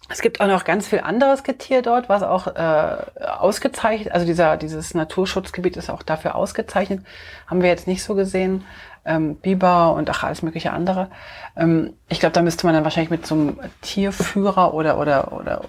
es 0.09 0.21
gibt 0.21 0.41
auch 0.41 0.47
noch 0.47 0.63
ganz 0.63 0.87
viel 0.87 0.99
anderes 0.99 1.43
Getier 1.43 1.81
dort, 1.81 2.09
was 2.09 2.23
auch 2.23 2.47
äh, 2.47 2.97
ausgezeichnet, 3.39 4.13
also 4.13 4.25
dieser, 4.25 4.57
dieses 4.57 4.93
Naturschutzgebiet 4.93 5.77
ist 5.77 5.89
auch 5.89 6.03
dafür 6.03 6.35
ausgezeichnet. 6.35 7.05
Haben 7.47 7.61
wir 7.61 7.69
jetzt 7.69 7.87
nicht 7.87 8.03
so 8.03 8.15
gesehen. 8.15 8.65
Ähm, 9.05 9.35
Biber 9.35 9.93
und 9.93 10.09
ach, 10.09 10.23
alles 10.23 10.41
mögliche 10.41 10.71
andere. 10.71 11.09
Ähm, 11.55 11.93
ich 12.09 12.19
glaube, 12.19 12.33
da 12.33 12.41
müsste 12.41 12.65
man 12.65 12.75
dann 12.75 12.83
wahrscheinlich 12.83 13.09
mit 13.09 13.25
so 13.25 13.33
einem 13.33 13.59
Tierführer 13.81 14.73
oder 14.73 14.99
oder 14.99 15.31
oder 15.31 15.61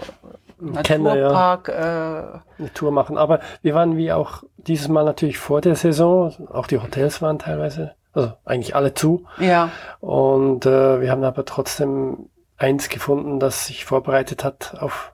Kenner, 0.83 1.16
ja. 1.16 1.22
Naturpark 1.29 1.68
äh, 1.68 2.61
eine 2.61 2.72
Tour 2.74 2.90
machen. 2.90 3.16
Aber 3.16 3.40
wir 3.62 3.74
waren 3.74 3.96
wie 3.96 4.12
auch 4.12 4.42
dieses 4.57 4.88
Mal 4.88 5.05
natürlich 5.05 5.38
vor 5.38 5.61
der 5.61 5.76
Saison. 5.76 6.33
Auch 6.53 6.66
die 6.66 6.79
Hotels 6.79 7.22
waren 7.22 7.38
teilweise, 7.38 7.92
also 8.12 8.33
eigentlich 8.44 8.74
alle 8.74 8.94
zu. 8.94 9.24
ja. 9.38 9.70
Und 10.00 10.66
äh, 10.66 11.00
wir 11.00 11.11
haben 11.11 11.22
aber 11.24 11.44
trotzdem 11.44 12.29
eins 12.61 12.88
gefunden, 12.88 13.40
das 13.40 13.66
sich 13.66 13.85
vorbereitet 13.85 14.44
hat 14.44 14.77
auf 14.79 15.12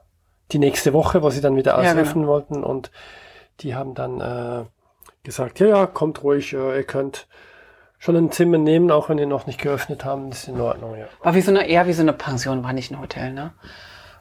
die 0.53 0.59
nächste 0.59 0.93
Woche, 0.93 1.23
wo 1.23 1.31
sie 1.31 1.41
dann 1.41 1.57
wieder 1.57 1.83
Ja, 1.83 1.93
ausöffnen 1.93 2.27
wollten. 2.27 2.63
Und 2.63 2.91
die 3.61 3.75
haben 3.75 3.95
dann 3.95 4.21
äh, 4.21 4.65
gesagt, 5.23 5.61
ja, 5.61 5.67
ja, 5.67 5.87
kommt 5.87 6.23
ruhig, 6.23 6.53
äh, 6.53 6.77
ihr 6.77 6.85
könnt 6.85 7.27
schon 7.99 8.17
ein 8.17 8.31
Zimmer 8.31 8.59
nehmen, 8.59 8.91
auch 8.91 9.09
wenn 9.09 9.19
ihr 9.19 9.27
noch 9.27 9.47
nicht 9.47 9.61
geöffnet 9.61 10.05
haben, 10.05 10.29
das 10.31 10.41
ist 10.41 10.49
in 10.49 10.61
Ordnung, 10.61 10.99
ja. 10.99 11.07
War 11.23 11.35
wie 11.35 11.41
so 11.41 11.51
eine, 11.51 11.67
eher 11.67 11.87
wie 11.87 11.95
so 11.95 12.03
eine 12.03 12.13
Pension, 12.13 12.63
war 12.63 12.73
nicht 12.73 12.91
ein 12.91 13.01
Hotel, 13.01 13.33
ne? 13.33 13.53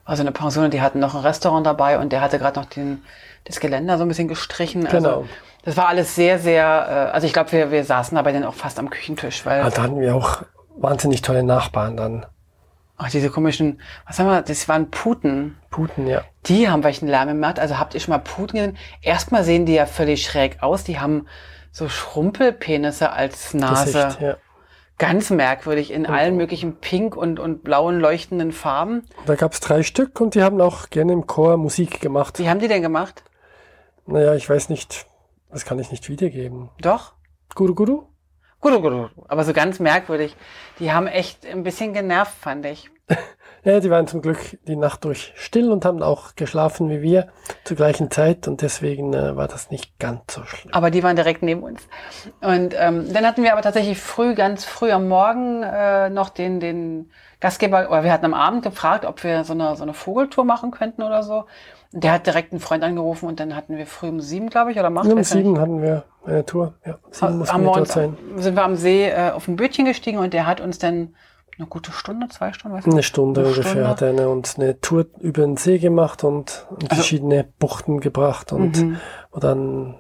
War 0.05 0.15
so 0.15 0.21
eine 0.21 0.31
Pension 0.31 0.65
und 0.65 0.73
die 0.73 0.81
hatten 0.81 0.99
noch 0.99 1.15
ein 1.15 1.21
Restaurant 1.21 1.65
dabei 1.65 1.99
und 1.99 2.11
der 2.13 2.21
hatte 2.21 2.39
gerade 2.39 2.59
noch 2.59 2.67
den, 2.67 3.03
das 3.43 3.59
Geländer 3.59 3.97
so 3.97 4.05
ein 4.05 4.07
bisschen 4.07 4.27
gestrichen. 4.27 4.85
Also, 4.85 4.97
Genau. 4.97 5.25
Das 5.63 5.75
war 5.77 5.87
alles 5.87 6.13
sehr, 6.13 6.37
sehr, 6.37 6.63
äh, 6.63 7.13
also 7.13 7.25
ich 7.25 7.33
glaube, 7.33 7.51
wir, 7.51 7.71
wir 7.71 7.83
saßen 7.83 8.15
dabei 8.15 8.31
dann 8.31 8.43
auch 8.43 8.53
fast 8.53 8.77
am 8.79 8.89
Küchentisch, 8.91 9.45
weil 9.45 9.61
Aber 9.61 9.71
da 9.71 9.81
hatten 9.81 9.99
wir 9.99 10.15
auch 10.15 10.43
wahnsinnig 10.77 11.23
tolle 11.23 11.43
Nachbarn 11.43 11.97
dann. 11.97 12.25
Ach, 12.97 13.09
diese 13.09 13.29
komischen, 13.29 13.81
was 14.07 14.19
haben 14.19 14.27
wir, 14.27 14.41
das 14.41 14.67
waren 14.67 14.89
Puten. 14.89 15.57
Puten, 15.69 16.07
ja. 16.07 16.23
Die 16.45 16.69
haben 16.69 16.83
welchen 16.83 17.07
Lärm 17.07 17.27
gemacht. 17.27 17.59
Also 17.59 17.77
habt 17.77 17.93
ihr 17.93 17.99
schon 17.99 18.13
mal 18.13 18.19
Puten 18.19 18.59
gesehen? 18.59 18.77
Erstmal 19.01 19.43
sehen 19.43 19.65
die 19.65 19.73
ja 19.73 19.85
völlig 19.85 20.25
schräg 20.25 20.61
aus. 20.61 20.83
Die 20.83 20.99
haben 20.99 21.27
so 21.71 21.89
Schrumpelpenisse 21.89 23.11
als 23.11 23.53
Nase. 23.53 24.05
Gesicht, 24.05 24.21
ja. 24.21 24.37
Ganz 24.97 25.29
merkwürdig 25.29 25.91
in 25.91 26.05
allen 26.05 26.37
möglichen 26.37 26.77
pink 26.77 27.17
und, 27.17 27.37
und 27.37 27.65
blauen 27.65 27.99
leuchtenden 27.99 28.53
Farben. 28.53 29.03
Da 29.25 29.35
gab 29.35 29.51
es 29.51 29.59
drei 29.59 29.83
Stück 29.83 30.21
und 30.21 30.35
die 30.35 30.43
haben 30.43 30.61
auch 30.61 30.89
gerne 30.89 31.11
im 31.11 31.27
Chor 31.27 31.57
Musik 31.57 31.99
gemacht. 31.99 32.39
Wie 32.39 32.49
haben 32.49 32.61
die 32.61 32.69
denn 32.69 32.81
gemacht? 32.81 33.25
Naja, 34.05 34.35
ich 34.35 34.49
weiß 34.49 34.69
nicht, 34.69 35.05
das 35.51 35.65
kann 35.65 35.79
ich 35.79 35.91
nicht 35.91 36.07
wiedergeben. 36.07 36.69
Doch? 36.79 37.13
Guru 37.55 37.75
Guru? 37.75 38.03
Aber 39.27 39.43
so 39.43 39.53
ganz 39.53 39.79
merkwürdig. 39.79 40.35
Die 40.79 40.91
haben 40.91 41.07
echt 41.07 41.45
ein 41.45 41.63
bisschen 41.63 41.93
genervt, 41.93 42.33
fand 42.39 42.65
ich. 42.65 42.89
Ja, 43.65 43.79
die 43.79 43.89
waren 43.89 44.05
zum 44.05 44.21
Glück 44.21 44.59
die 44.67 44.75
Nacht 44.75 45.05
durch 45.05 45.33
still 45.35 45.71
und 45.71 45.85
haben 45.85 46.03
auch 46.03 46.35
geschlafen 46.35 46.87
wie 46.91 47.01
wir 47.01 47.29
zur 47.63 47.75
gleichen 47.75 48.11
Zeit 48.11 48.47
und 48.47 48.61
deswegen 48.61 49.11
äh, 49.15 49.35
war 49.35 49.47
das 49.47 49.71
nicht 49.71 49.97
ganz 49.97 50.35
so 50.35 50.43
schlimm. 50.43 50.71
Aber 50.71 50.91
die 50.91 51.01
waren 51.01 51.15
direkt 51.15 51.41
neben 51.41 51.63
uns. 51.63 51.81
Und 52.41 52.75
ähm, 52.77 53.11
dann 53.11 53.25
hatten 53.25 53.41
wir 53.41 53.53
aber 53.53 53.63
tatsächlich 53.63 53.97
früh, 53.97 54.35
ganz 54.35 54.65
früh 54.65 54.91
am 54.91 55.07
Morgen 55.07 55.63
äh, 55.63 56.11
noch 56.11 56.29
den, 56.29 56.59
den 56.59 57.09
Gastgeber, 57.39 57.89
oder 57.89 58.03
wir 58.03 58.13
hatten 58.13 58.25
am 58.25 58.35
Abend 58.35 58.61
gefragt, 58.61 59.03
ob 59.03 59.23
wir 59.23 59.43
so 59.43 59.53
eine, 59.53 59.75
so 59.75 59.81
eine 59.81 59.95
Vogeltour 59.95 60.45
machen 60.45 60.69
könnten 60.69 61.01
oder 61.01 61.23
so. 61.23 61.45
Der 61.97 62.11
hat 62.11 62.27
direkt 62.27 62.51
einen 62.51 62.59
Freund 62.59 62.83
angerufen 62.83 63.27
und 63.27 63.39
dann 63.39 63.55
hatten 63.55 63.77
wir 63.77 63.87
früh 63.87 64.09
um 64.09 64.19
sieben, 64.19 64.49
glaube 64.49 64.71
ich, 64.71 64.77
oder 64.77 64.89
um 64.89 64.97
acht, 64.97 65.05
Ja, 65.05 65.13
um 65.13 65.17
ich 65.19 65.33
nicht. 65.33 65.43
sieben 65.45 65.59
hatten 65.59 65.81
wir 65.81 66.03
eine 66.25 66.45
Tour. 66.45 66.73
Ja, 66.85 66.97
sieben 67.09 67.37
mussten 67.37 67.61
wir 67.63 67.71
dort 67.73 67.87
sein. 67.87 68.17
sind 68.35 68.55
wir 68.55 68.63
am 68.63 68.75
See 68.75 69.07
äh, 69.09 69.31
auf 69.31 69.47
ein 69.47 69.55
Bötchen 69.55 69.85
gestiegen 69.85 70.17
und 70.17 70.33
der 70.33 70.45
hat 70.45 70.59
uns 70.59 70.77
dann 70.77 71.15
eine 71.57 71.67
gute 71.67 71.93
Stunde, 71.93 72.27
zwei 72.27 72.51
Stunden, 72.51 72.75
weiß 72.77 72.85
ich 72.85 72.91
Eine. 72.91 73.01
Stunde 73.01 73.39
Eine 73.41 73.49
ungefähr 73.49 73.71
Stunde. 73.71 73.87
hat 73.87 74.01
er 74.01 74.09
eine, 74.09 74.27
uns 74.27 74.59
eine 74.59 74.81
Tour 74.81 75.05
über 75.21 75.41
den 75.43 75.55
See 75.55 75.77
gemacht 75.77 76.25
und 76.25 76.67
in 76.71 76.87
Also- 76.89 76.95
verschiedene 76.95 77.45
Buchten 77.59 78.01
gebracht 78.01 78.51
und 78.51 78.77
Mhm. 78.81 78.97
wo 79.31 79.39
dann 79.39 79.95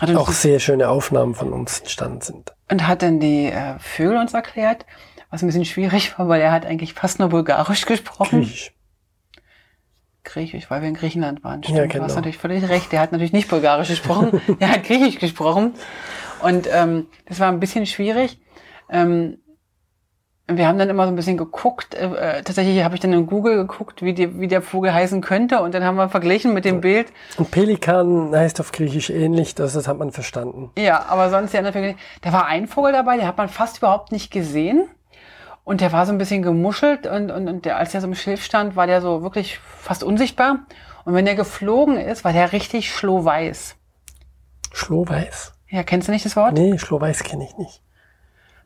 Hat 0.00 0.14
Auch 0.16 0.30
sehr 0.30 0.60
schöne 0.60 0.88
Aufnahmen 0.88 1.34
von 1.34 1.52
uns 1.52 1.80
entstanden 1.80 2.20
sind. 2.22 2.54
und 2.70 2.86
hat 2.86 3.02
dann 3.02 3.18
die 3.20 3.46
äh, 3.46 3.78
Vögel 3.80 4.16
uns 4.18 4.32
erklärt, 4.32 4.86
was 5.30 5.42
ein 5.42 5.46
bisschen 5.46 5.64
schwierig 5.66 6.16
war, 6.18 6.28
weil 6.28 6.40
er 6.40 6.52
hat 6.52 6.64
eigentlich 6.64 6.94
fast 6.94 7.18
nur 7.18 7.28
Bulgarisch 7.28 7.84
gesprochen. 7.86 8.40
Griechisch. 8.40 8.72
Griechisch, 10.24 10.70
weil 10.70 10.82
wir 10.82 10.88
in 10.88 10.94
Griechenland 10.94 11.42
waren. 11.42 11.62
Ja, 11.62 11.74
Du 11.74 11.82
hast 11.82 11.88
genau. 11.90 12.06
natürlich 12.06 12.38
völlig 12.38 12.68
recht. 12.68 12.92
Der 12.92 13.00
hat 13.00 13.12
natürlich 13.12 13.32
nicht 13.32 13.48
Bulgarisch 13.48 13.88
gesprochen, 13.88 14.40
der 14.60 14.72
hat 14.72 14.84
Griechisch 14.84 15.18
gesprochen. 15.18 15.74
Und 16.42 16.68
ähm, 16.72 17.06
das 17.26 17.40
war 17.40 17.48
ein 17.48 17.60
bisschen 17.60 17.86
schwierig. 17.86 18.38
Ähm, 18.90 19.38
wir 20.56 20.66
haben 20.66 20.78
dann 20.78 20.88
immer 20.88 21.04
so 21.04 21.12
ein 21.12 21.16
bisschen 21.16 21.36
geguckt. 21.36 21.94
Äh, 21.94 22.38
äh, 22.38 22.42
tatsächlich 22.42 22.82
habe 22.82 22.94
ich 22.94 23.00
dann 23.00 23.12
in 23.12 23.26
Google 23.26 23.56
geguckt, 23.56 24.02
wie, 24.02 24.14
die, 24.14 24.40
wie 24.40 24.48
der 24.48 24.62
Vogel 24.62 24.92
heißen 24.92 25.20
könnte. 25.20 25.60
Und 25.60 25.74
dann 25.74 25.84
haben 25.84 25.96
wir 25.96 26.08
verglichen 26.08 26.54
mit 26.54 26.64
dem 26.64 26.80
Bild. 26.80 27.12
Und 27.36 27.50
Pelikan 27.50 28.34
heißt 28.34 28.60
auf 28.60 28.72
Griechisch 28.72 29.10
ähnlich, 29.10 29.54
das, 29.54 29.74
das 29.74 29.86
hat 29.86 29.98
man 29.98 30.10
verstanden. 30.10 30.70
Ja, 30.78 31.06
aber 31.08 31.30
sonst 31.30 31.52
nicht. 31.52 31.96
Da 32.22 32.32
war 32.32 32.46
ein 32.46 32.66
Vogel 32.66 32.92
dabei, 32.92 33.16
den 33.16 33.26
hat 33.26 33.38
man 33.38 33.48
fast 33.48 33.78
überhaupt 33.78 34.12
nicht 34.12 34.30
gesehen. 34.30 34.88
Und 35.64 35.80
der 35.80 35.92
war 35.92 36.06
so 36.06 36.12
ein 36.12 36.18
bisschen 36.18 36.42
gemuschelt 36.42 37.06
und, 37.06 37.30
und, 37.30 37.48
und 37.48 37.64
der, 37.64 37.76
als 37.76 37.92
der 37.92 38.00
so 38.00 38.06
im 38.06 38.14
Schilf 38.14 38.42
stand, 38.42 38.76
war 38.76 38.86
der 38.86 39.00
so 39.00 39.22
wirklich 39.22 39.58
fast 39.58 40.02
unsichtbar. 40.02 40.60
Und 41.04 41.14
wenn 41.14 41.24
der 41.24 41.34
geflogen 41.34 41.96
ist, 41.96 42.24
war 42.24 42.32
der 42.32 42.52
richtig 42.52 42.92
schlohweiß. 42.92 43.76
Schlohweiß? 44.72 45.52
Ja, 45.68 45.82
kennst 45.82 46.08
du 46.08 46.12
nicht 46.12 46.24
das 46.24 46.36
Wort? 46.36 46.54
Nee, 46.54 46.78
Schlohweiß 46.78 47.22
kenne 47.22 47.44
ich 47.44 47.56
nicht. 47.56 47.82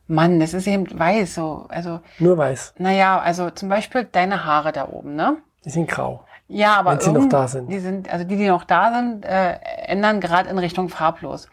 Mann, 0.07 0.39
das 0.39 0.53
ist 0.53 0.67
eben 0.67 0.87
weiß, 0.99 1.35
so, 1.35 1.65
also, 1.69 1.99
Nur 2.19 2.37
weiß. 2.37 2.75
naja, 2.77 3.19
also 3.19 3.49
zum 3.49 3.69
Beispiel 3.69 4.07
deine 4.11 4.45
Haare 4.45 4.71
da 4.71 4.87
oben, 4.87 5.15
ne? 5.15 5.37
Die 5.63 5.71
sind 5.71 5.89
grau. 5.89 6.25
Ja, 6.47 6.75
aber 6.75 6.91
Wenn 6.91 6.99
sie 6.99 7.11
noch 7.11 7.27
da 7.27 7.47
sind. 7.47 7.71
Die 7.71 7.79
sind, 7.79 8.11
also 8.11 8.23
die, 8.23 8.37
die 8.37 8.47
noch 8.47 8.65
da 8.65 8.93
sind, 8.93 9.25
äh, 9.25 9.53
ändern 9.87 10.21
gerade 10.21 10.49
in 10.49 10.59
Richtung 10.59 10.89
farblos. 10.89 11.49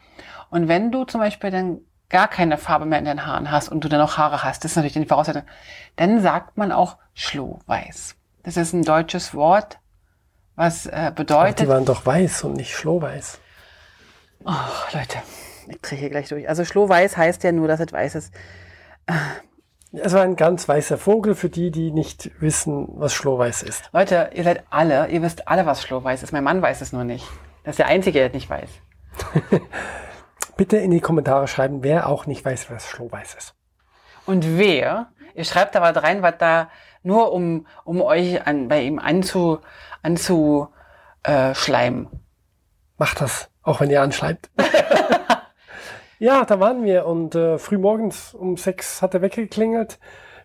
Und 0.51 0.69
wenn 0.69 0.91
du 0.91 1.05
zum 1.05 1.21
Beispiel 1.21 1.51
dann 1.51 1.81
gar 2.13 2.29
keine 2.29 2.59
Farbe 2.59 2.87
mehr 2.87 3.01
in 3.01 3.07
den 3.07 3.27
Haaren 3.27 3.51
hast 3.51 3.69
und 3.69 3.83
du 3.83 3.89
dann 3.89 3.99
noch 3.99 4.19
Haare 4.19 4.45
hast, 4.45 4.63
das 4.63 4.73
ist 4.73 4.77
natürlich 4.77 4.93
die 4.93 5.07
Voraussetzung, 5.07 5.43
dann 5.97 6.21
sagt 6.21 6.57
man 6.57 6.71
auch 6.71 6.99
Schlohweiß. 7.15 8.15
Das 8.45 8.57
ist 8.57 8.73
ein 8.73 8.85
deutsches 8.85 9.35
Wort, 9.35 9.79
was 10.55 10.87
äh, 10.87 10.93
Aber 10.93 11.11
die 11.11 11.15
bedeutet, 11.15 11.69
waren 11.69 11.85
doch 11.85 12.07
weiß 12.07 12.45
und 12.45 12.55
nicht 12.55 12.75
schlohweiß. 12.75 13.41
Ach, 14.45 14.93
Leute, 14.93 15.19
ich 15.69 15.81
drehe 15.81 15.99
hier 15.99 16.11
gleich 16.11 16.29
durch. 16.29 16.49
Also 16.49 16.65
Schlohweiß 16.65 17.17
heißt 17.17 17.43
ja 17.45 17.53
nur, 17.53 17.69
dass 17.69 17.81
es 17.81 17.93
weiß 17.93 18.17
ist. 18.17 18.35
Es 19.93 20.13
war 20.13 20.23
ein 20.23 20.37
ganz 20.37 20.69
weißer 20.69 20.99
Vogel 20.99 21.35
für 21.35 21.49
die, 21.49 21.71
die 21.71 21.91
nicht 21.93 22.31
wissen, 22.41 22.89
was 22.95 23.15
Schlohweiß 23.15 23.63
ist. 23.63 23.91
Leute, 23.93 24.31
ihr 24.35 24.45
seid 24.45 24.65
alle, 24.71 25.09
ihr 25.09 25.23
wisst 25.23 25.49
alle, 25.49 25.67
was 25.67 25.83
Schlohweiß 25.83 26.23
ist. 26.23 26.33
Mein 26.33 26.45
Mann 26.45 26.61
weiß 26.61 26.81
es 26.81 26.93
nur 26.93 27.05
nicht. 27.05 27.27
Das 27.65 27.75
ist 27.75 27.79
der 27.79 27.87
Einzige, 27.87 28.19
der 28.19 28.29
es 28.29 28.35
nicht 28.35 28.51
weiß. 28.51 28.71
Bitte 30.57 30.77
in 30.77 30.91
die 30.91 31.01
Kommentare 31.01 31.49
schreiben, 31.49 31.83
wer 31.83 32.09
auch 32.09 32.27
nicht 32.27 32.45
weiß, 32.45 32.71
was 32.71 32.87
Schlohweiß 32.87 33.35
ist. 33.35 33.55
Und 34.27 34.59
wer, 34.59 35.09
ihr 35.35 35.45
schreibt 35.45 35.75
da 35.75 35.81
was 35.83 36.03
rein, 36.03 36.23
was 36.23 36.35
da 36.39 36.69
nur 37.03 37.33
um, 37.33 37.67
um 37.85 38.01
euch 38.01 38.47
an, 38.47 38.69
bei 38.69 38.83
ihm 38.83 38.99
anzu, 38.99 39.61
anzu 40.03 40.69
äh. 41.25 41.53
Macht 42.99 43.21
das, 43.21 43.51
auch 43.63 43.81
wenn 43.81 43.91
ihr 43.91 44.03
anschreibt. 44.03 44.51
ja, 46.19 46.45
da 46.45 46.61
waren 46.61 46.85
wir 46.85 47.07
und 47.07 47.35
äh, 47.35 47.59
früh 47.59 47.79
morgens 47.79 48.35
um 48.35 48.57
sechs 48.57 49.03
hat 49.03 49.15
der 49.15 49.23
Wecker 49.23 49.43
geklingelt. 49.43 49.99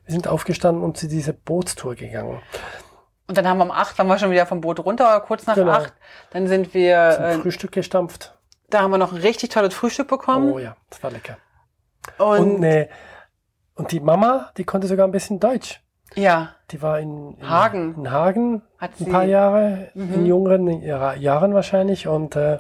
Wir 0.06 0.14
sind 0.14 0.28
aufgestanden 0.28 0.84
und 0.84 0.98
zu 0.98 1.08
dieser 1.08 1.34
Bootstour 1.34 1.96
gegangen. 1.96 2.40
Und 3.28 3.38
dann 3.38 3.48
haben 3.48 3.58
wir 3.58 3.66
um 3.66 3.72
acht, 3.72 3.98
waren 3.98 4.08
wir 4.08 4.18
schon 4.18 4.32
wieder 4.32 4.46
vom 4.46 4.62
Boot 4.62 4.80
runter, 4.80 5.20
kurz 5.20 5.46
nach 5.46 5.56
Genau. 5.56 5.72
acht. 5.72 5.94
Dann 6.32 6.48
sind 6.48 6.74
wir, 6.74 7.12
Zum 7.16 7.26
äh, 7.26 7.34
Frühstück 7.40 7.72
gestampft. 7.74 8.37
Da 8.70 8.82
haben 8.82 8.92
wir 8.92 8.98
noch 8.98 9.12
ein 9.14 9.18
richtig 9.22 9.50
tolles 9.52 9.74
Frühstück 9.74 10.08
bekommen. 10.08 10.52
Oh 10.52 10.60
ja, 10.60 10.76
das 10.90 11.02
war 11.04 11.12
lecker. 11.12 11.38
und, 12.18 12.40
Und, 12.40 12.60
ne, 12.60 12.90
und 13.76 13.92
die 13.92 14.00
Mama, 14.00 14.52
die 14.58 14.64
konnte 14.66 14.88
sogar 14.88 15.08
ein 15.08 15.12
bisschen 15.12 15.40
Deutsch. 15.40 15.82
ja, 16.16 16.54
Die 16.72 16.82
war 16.82 17.00
in, 17.00 17.34
in 17.38 17.50
Hagen. 17.50 17.96
In 17.96 18.12
Hagen 18.12 18.62
Hat 18.78 18.92
ein 19.00 19.06
sie- 19.06 19.12
paar 19.12 19.24
Jahre, 19.24 19.90
Mhm. 19.94 20.14
in 20.16 20.26
jüngeren 20.26 20.68
Jahr- 20.82 21.16
Jahren 21.16 21.54
wahrscheinlich. 21.54 22.08
Und 22.08 22.36
äh, 22.36 22.60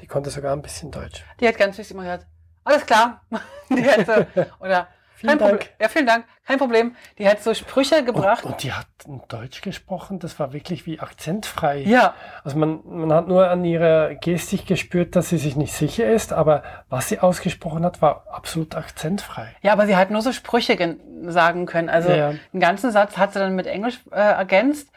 die 0.00 0.06
konnte 0.06 0.30
sogar 0.30 0.52
ein 0.52 0.62
bisschen 0.62 0.90
Deutsch. 0.90 1.24
die 1.40 1.46
hat 1.48 1.56
ganz 1.58 1.76
süß 1.76 1.90
immer 1.92 2.02
gesagt, 2.02 2.26
alles 2.64 2.84
klar. 2.86 3.22
Die 3.70 3.84
hat 3.88 4.06
so, 4.06 4.44
oder, 4.60 4.88
Vielen 5.16 5.30
kein 5.30 5.38
Problem. 5.38 5.58
Dank. 5.58 5.70
Ja, 5.80 5.88
vielen 5.88 6.06
Dank, 6.06 6.24
kein 6.46 6.58
Problem. 6.58 6.94
Die 7.18 7.26
hat 7.28 7.42
so 7.42 7.54
Sprüche 7.54 8.04
gebracht. 8.04 8.44
Und, 8.44 8.52
und 8.52 8.62
die 8.62 8.72
hat 8.72 8.86
Deutsch 9.28 9.62
gesprochen, 9.62 10.18
das 10.18 10.38
war 10.38 10.52
wirklich 10.52 10.84
wie 10.86 11.00
akzentfrei. 11.00 11.78
ja, 11.78 12.14
Also 12.44 12.58
man, 12.58 12.80
man 12.84 13.12
hat 13.12 13.26
nur 13.26 13.48
an 13.48 13.64
ihrer 13.64 14.14
Gestik 14.16 14.66
gespürt, 14.66 15.16
dass 15.16 15.30
sie 15.30 15.38
sich 15.38 15.56
nicht 15.56 15.72
sicher 15.72 16.06
ist, 16.06 16.32
aber 16.32 16.62
was 16.90 17.08
sie 17.08 17.18
ausgesprochen 17.18 17.84
hat, 17.84 18.02
war 18.02 18.24
absolut 18.30 18.74
akzentfrei. 18.74 19.56
Ja, 19.62 19.72
aber 19.72 19.86
sie 19.86 19.96
hat 19.96 20.10
nur 20.10 20.20
so 20.22 20.32
Sprüche 20.32 20.76
gen- 20.76 21.00
sagen 21.30 21.66
können. 21.66 21.88
Also 21.88 22.10
Ja, 22.10 22.16
ja. 22.16 22.28
einen 22.28 22.60
ganzen 22.60 22.90
Satz 22.92 23.16
hat 23.16 23.32
sie 23.32 23.38
dann 23.38 23.54
mit 23.56 23.66
Englisch 23.66 24.00
äh, 24.12 24.16
ergänzt. 24.16 24.90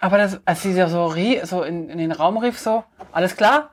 Aber 0.00 0.18
das, 0.18 0.40
als 0.46 0.62
sie 0.62 0.72
so, 0.72 1.06
rie, 1.06 1.40
so 1.44 1.62
in, 1.62 1.88
in 1.90 1.98
den 1.98 2.10
Raum 2.12 2.38
rief, 2.38 2.58
so, 2.58 2.82
alles 3.12 3.36
klar? 3.36 3.70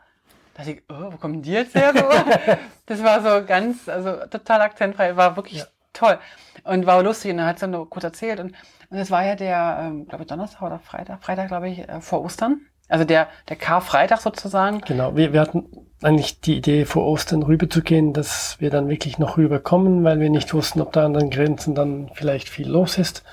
Da 0.54 0.64
dachte 0.64 0.72
ich, 0.72 0.84
oh, 0.90 1.12
wo 1.14 1.18
kommen 1.18 1.42
die 1.42 1.52
jetzt 1.54 1.74
her? 1.74 1.94
So? 1.96 2.04
das 2.86 3.04
war 3.04 3.22
so 3.22 3.46
ganz, 3.46 3.88
also 3.88 4.26
total 4.30 4.62
akzentfrei, 4.62 5.16
war 5.16 5.36
wirklich 5.36 5.60
Ja. 5.60 5.66
Toll. 5.98 6.18
Und 6.64 6.86
war 6.86 7.02
lustig 7.04 7.32
und 7.32 7.38
dann 7.38 7.48
hat 7.48 7.60
sie 7.60 7.68
nur 7.68 7.90
kurz 7.90 8.04
erzählt. 8.04 8.40
Und, 8.40 8.54
und 8.90 8.98
das 8.98 9.12
war 9.12 9.24
ja 9.26 9.36
der, 9.36 9.80
ähm, 9.82 10.08
glaube 10.08 10.24
ich, 10.24 10.28
Donnerstag 10.30 10.62
oder 10.62 10.80
Freitag, 10.80 11.24
Freitag, 11.24 11.48
glaube 11.48 11.70
ich, 11.70 11.80
äh, 11.88 12.02
vor 12.02 12.24
Ostern. 12.24 12.62
Also 12.90 13.04
der, 13.04 13.28
der 13.50 13.58
Karfreitag 13.58 14.20
sozusagen. 14.22 14.80
Genau, 14.82 15.16
wir, 15.16 15.34
wir 15.34 15.42
hatten 15.42 15.66
eigentlich 16.02 16.40
die 16.42 16.56
Idee, 16.58 16.86
vor 16.86 17.06
Ostern 17.06 17.44
rüber 17.44 17.70
zu 17.70 17.82
gehen, 17.82 18.14
dass 18.14 18.62
wir 18.62 18.70
dann 18.70 18.88
wirklich 18.88 19.18
noch 19.18 19.36
rüberkommen, 19.38 20.04
weil 20.04 20.20
wir 20.20 20.30
nicht 20.30 20.54
wussten, 20.54 20.80
ob 20.80 20.94
da 20.94 21.06
an 21.06 21.14
den 21.14 21.30
Grenzen 21.30 21.76
dann 21.76 22.10
vielleicht 22.14 22.48
viel 22.50 22.70
los 22.70 22.98
ist. 22.98 23.24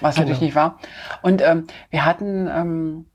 Was 0.00 0.16
Genau. 0.16 0.26
natürlich 0.26 0.42
nicht 0.42 0.54
war. 0.54 0.78
Und 1.22 1.40
ähm, 1.42 1.66
wir 1.90 2.04
hatten, 2.04 2.48
ähm, 2.48 3.06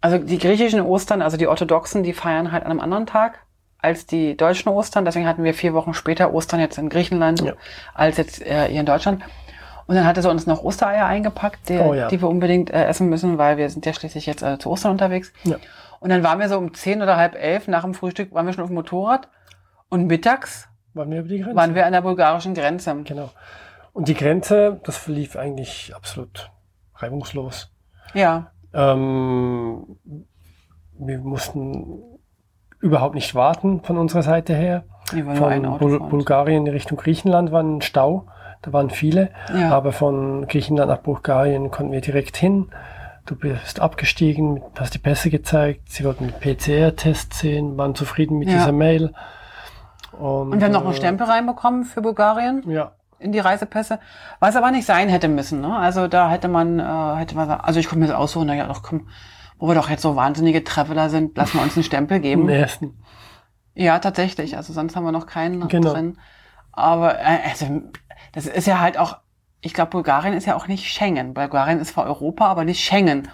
also 0.00 0.18
die 0.18 0.38
griechischen 0.38 0.80
Ostern, 0.80 1.20
also 1.20 1.36
die 1.36 1.48
Orthodoxen, 1.48 2.04
die 2.04 2.12
feiern 2.12 2.52
halt 2.52 2.64
an 2.64 2.70
einem 2.70 2.80
anderen 2.80 3.06
Tag 3.06 3.40
als 3.80 4.06
die 4.06 4.36
deutschen 4.36 4.68
Ostern. 4.70 5.04
Deswegen 5.04 5.26
hatten 5.26 5.44
wir 5.44 5.54
vier 5.54 5.74
Wochen 5.74 5.94
später 5.94 6.32
Ostern 6.34 6.60
jetzt 6.60 6.78
in 6.78 6.88
Griechenland 6.88 7.40
Ja. 7.40 7.52
als 7.94 8.16
jetzt 8.16 8.40
äh, 8.42 8.68
hier 8.68 8.80
in 8.80 8.86
Deutschland. 8.86 9.22
Und 9.86 9.94
dann 9.94 10.04
hatte 10.06 10.20
sie 10.20 10.28
uns 10.30 10.46
noch 10.46 10.62
Ostereier 10.62 11.06
eingepackt, 11.06 11.68
die, 11.68 11.78
Oh 11.78 11.94
ja. 11.94 12.08
die 12.08 12.20
wir 12.20 12.28
unbedingt 12.28 12.70
äh, 12.70 12.84
essen 12.84 13.08
müssen, 13.08 13.38
weil 13.38 13.56
wir 13.56 13.70
sind 13.70 13.86
ja 13.86 13.92
schließlich 13.94 14.26
jetzt 14.26 14.42
äh, 14.42 14.58
zu 14.58 14.70
Ostern 14.70 14.92
unterwegs. 14.92 15.32
Ja. 15.44 15.56
Und 16.00 16.10
dann 16.10 16.22
waren 16.22 16.38
wir 16.38 16.48
so 16.48 16.58
um 16.58 16.74
zehn 16.74 17.00
oder 17.02 17.16
halb 17.16 17.34
elf 17.34 17.68
nach 17.68 17.82
dem 17.82 17.94
Frühstück, 17.94 18.32
waren 18.34 18.44
wir 18.46 18.52
schon 18.52 18.62
auf 18.64 18.68
dem 18.70 18.74
Motorrad. 18.74 19.28
Und 19.88 20.06
mittags 20.06 20.68
Waren 20.94 21.10
wir 21.10 21.20
über 21.20 21.28
die 21.28 21.38
Grenze? 21.40 21.56
waren 21.56 21.74
wir 21.74 21.86
an 21.86 21.92
der 21.92 22.02
bulgarischen 22.02 22.54
Grenze. 22.54 22.94
Genau. 23.04 23.30
Und 23.94 24.08
die 24.08 24.14
Grenze, 24.14 24.78
das 24.84 24.96
verlief 24.98 25.36
eigentlich 25.36 25.92
absolut 25.94 26.50
reibungslos. 26.96 27.70
Ja, 28.14 28.50
Ähm, 28.74 29.98
wir 30.98 31.18
mussten 31.20 32.17
überhaupt 32.80 33.14
nicht 33.14 33.34
warten 33.34 33.80
von 33.82 33.98
unserer 33.98 34.22
Seite 34.22 34.54
her. 34.54 34.84
Von 35.06 35.78
Bul. 35.78 36.00
Bulgarien 36.00 36.66
in 36.66 36.72
Richtung 36.72 36.98
Griechenland 36.98 37.50
war 37.50 37.62
ein 37.62 37.80
Stau. 37.80 38.26
Da 38.62 38.72
waren 38.72 38.90
viele. 38.90 39.30
Ja. 39.54 39.70
Aber 39.70 39.92
von 39.92 40.46
Griechenland 40.48 40.90
nach 40.90 40.98
Bulgarien 40.98 41.70
konnten 41.70 41.92
wir 41.92 42.00
direkt 42.00 42.36
hin. 42.36 42.70
Du 43.24 43.36
bist 43.36 43.80
abgestiegen, 43.80 44.62
hast 44.78 44.94
die 44.94 44.98
Pässe 44.98 45.30
gezeigt. 45.30 45.82
Sie 45.90 46.04
wollten 46.04 46.28
den 46.28 46.34
PCR-Test 46.56 47.34
sehen, 47.34 47.76
waren 47.78 47.94
zufrieden 47.94 48.38
mit 48.38 48.48
Ja. 48.48 48.58
dieser 48.58 48.72
Mail. 48.72 49.12
Und, 50.12 50.52
Und 50.52 50.58
wir 50.60 50.64
haben 50.66 50.72
noch 50.72 50.82
einen 50.82 50.92
äh, 50.92 50.96
Stempel 50.96 51.26
reinbekommen 51.26 51.84
für 51.84 52.00
Bulgarien 52.02 52.62
Ja, 52.68 52.92
in 53.18 53.32
die 53.32 53.38
Reisepässe, 53.38 53.98
was 54.40 54.56
aber 54.56 54.70
nicht 54.70 54.86
sein 54.86 55.08
hätte 55.08 55.28
müssen. 55.28 55.60
Ne? 55.60 55.76
Also 55.76 56.08
da 56.08 56.30
hätte 56.30 56.48
man, 56.48 56.78
äh, 56.80 57.16
hätte 57.16 57.36
man, 57.36 57.50
also 57.50 57.78
ich 57.80 57.86
konnte 57.86 58.00
mir 58.00 58.06
das 58.08 58.16
aussuchen, 58.16 58.46
naja, 58.46 58.66
doch 58.66 58.82
komm, 58.82 59.08
wo 59.58 59.68
wir 59.68 59.74
doch 59.74 59.90
jetzt 59.90 60.02
so 60.02 60.16
wahnsinnige 60.16 60.64
Traveler 60.64 61.10
sind, 61.10 61.36
lassen 61.36 61.58
wir 61.58 61.62
uns 61.62 61.76
einen 61.76 61.84
Stempel 61.84 62.20
geben. 62.20 62.48
ersten. 62.48 62.98
Ja, 63.74 63.98
tatsächlich. 63.98 64.56
Also 64.56 64.72
sonst 64.72 64.96
haben 64.96 65.04
wir 65.04 65.12
noch 65.12 65.26
keinen 65.26 65.68
Genau. 65.68 65.92
drin. 65.92 66.18
Aber 66.72 67.18
äh, 67.18 67.38
also, 67.50 67.82
das 68.32 68.46
ist 68.46 68.66
ja 68.66 68.80
halt 68.80 68.98
auch, 68.98 69.18
ich 69.60 69.74
glaube, 69.74 69.90
Bulgarien 69.90 70.34
ist 70.34 70.46
ja 70.46 70.56
auch 70.56 70.68
nicht 70.68 70.86
Schengen. 70.92 71.34
Bulgarien 71.34 71.80
ist 71.80 71.92
zwar 71.94 72.04
Europa, 72.06 72.46
aber 72.46 72.64
nicht 72.64 72.82
Schengen. 72.84 73.28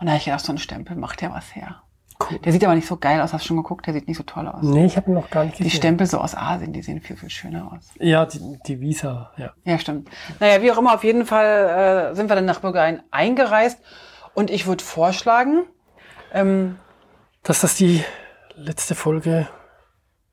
Und 0.00 0.06
da 0.06 0.12
habe 0.12 0.18
ich 0.18 0.24
gedacht, 0.24 0.44
so 0.44 0.52
ein 0.52 0.58
Stempel 0.58 0.96
macht 0.96 1.22
ja 1.22 1.32
was 1.32 1.54
her. 1.54 1.76
Cool. 2.30 2.38
Der 2.38 2.52
sieht 2.52 2.64
aber 2.64 2.76
nicht 2.76 2.86
so 2.86 2.96
geil 2.96 3.20
aus, 3.20 3.32
hast 3.32 3.44
du 3.44 3.48
schon 3.48 3.56
geguckt? 3.56 3.86
Der 3.86 3.92
sieht 3.92 4.06
nicht 4.06 4.16
so 4.16 4.22
toll 4.22 4.46
aus. 4.46 4.62
Nee, 4.62 4.84
ich 4.86 4.96
habe 4.96 5.10
ihn 5.10 5.14
noch 5.14 5.30
gar 5.30 5.44
nicht 5.44 5.58
Die 5.58 5.64
gesehen. 5.64 5.76
Stempel 5.78 6.06
so 6.06 6.18
aus 6.20 6.36
Asien, 6.36 6.72
die 6.72 6.80
sehen 6.80 7.00
viel, 7.00 7.16
viel 7.16 7.28
schöner 7.30 7.72
aus. 7.72 7.88
Ja, 7.98 8.24
die, 8.24 8.40
die 8.66 8.80
Visa, 8.80 9.32
ja. 9.36 9.50
Ja, 9.64 9.78
stimmt. 9.78 10.08
Naja, 10.38 10.62
wie 10.62 10.70
auch 10.70 10.78
immer, 10.78 10.94
auf 10.94 11.02
jeden 11.02 11.26
Fall 11.26 12.10
äh, 12.12 12.14
sind 12.14 12.28
wir 12.30 12.36
dann 12.36 12.44
nach 12.44 12.60
Bulgarien 12.60 13.02
eingereist. 13.10 13.80
Und 14.34 14.50
ich 14.50 14.66
würde 14.66 14.84
vorschlagen, 14.84 15.64
ähm, 16.32 16.76
Dass 17.42 17.60
das 17.60 17.76
die 17.76 18.02
letzte 18.56 18.94
Folge 18.94 19.48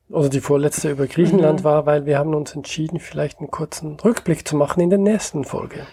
oder 0.09 0.29
die 0.29 0.41
vorletzte 0.41 0.89
über 0.91 1.07
Griechenland 1.07 1.59
Mhm. 1.61 1.63
war, 1.63 1.85
weil 1.85 2.05
wir 2.05 2.17
haben 2.17 2.33
uns 2.35 2.53
entschieden, 2.55 2.99
vielleicht 2.99 3.39
einen 3.39 3.51
kurzen 3.51 3.97
Rückblick 3.99 4.47
zu 4.47 4.55
machen 4.55 4.81
in 4.81 4.89
der 4.89 4.99
nächsten 4.99 5.43
Folge. 5.45 5.85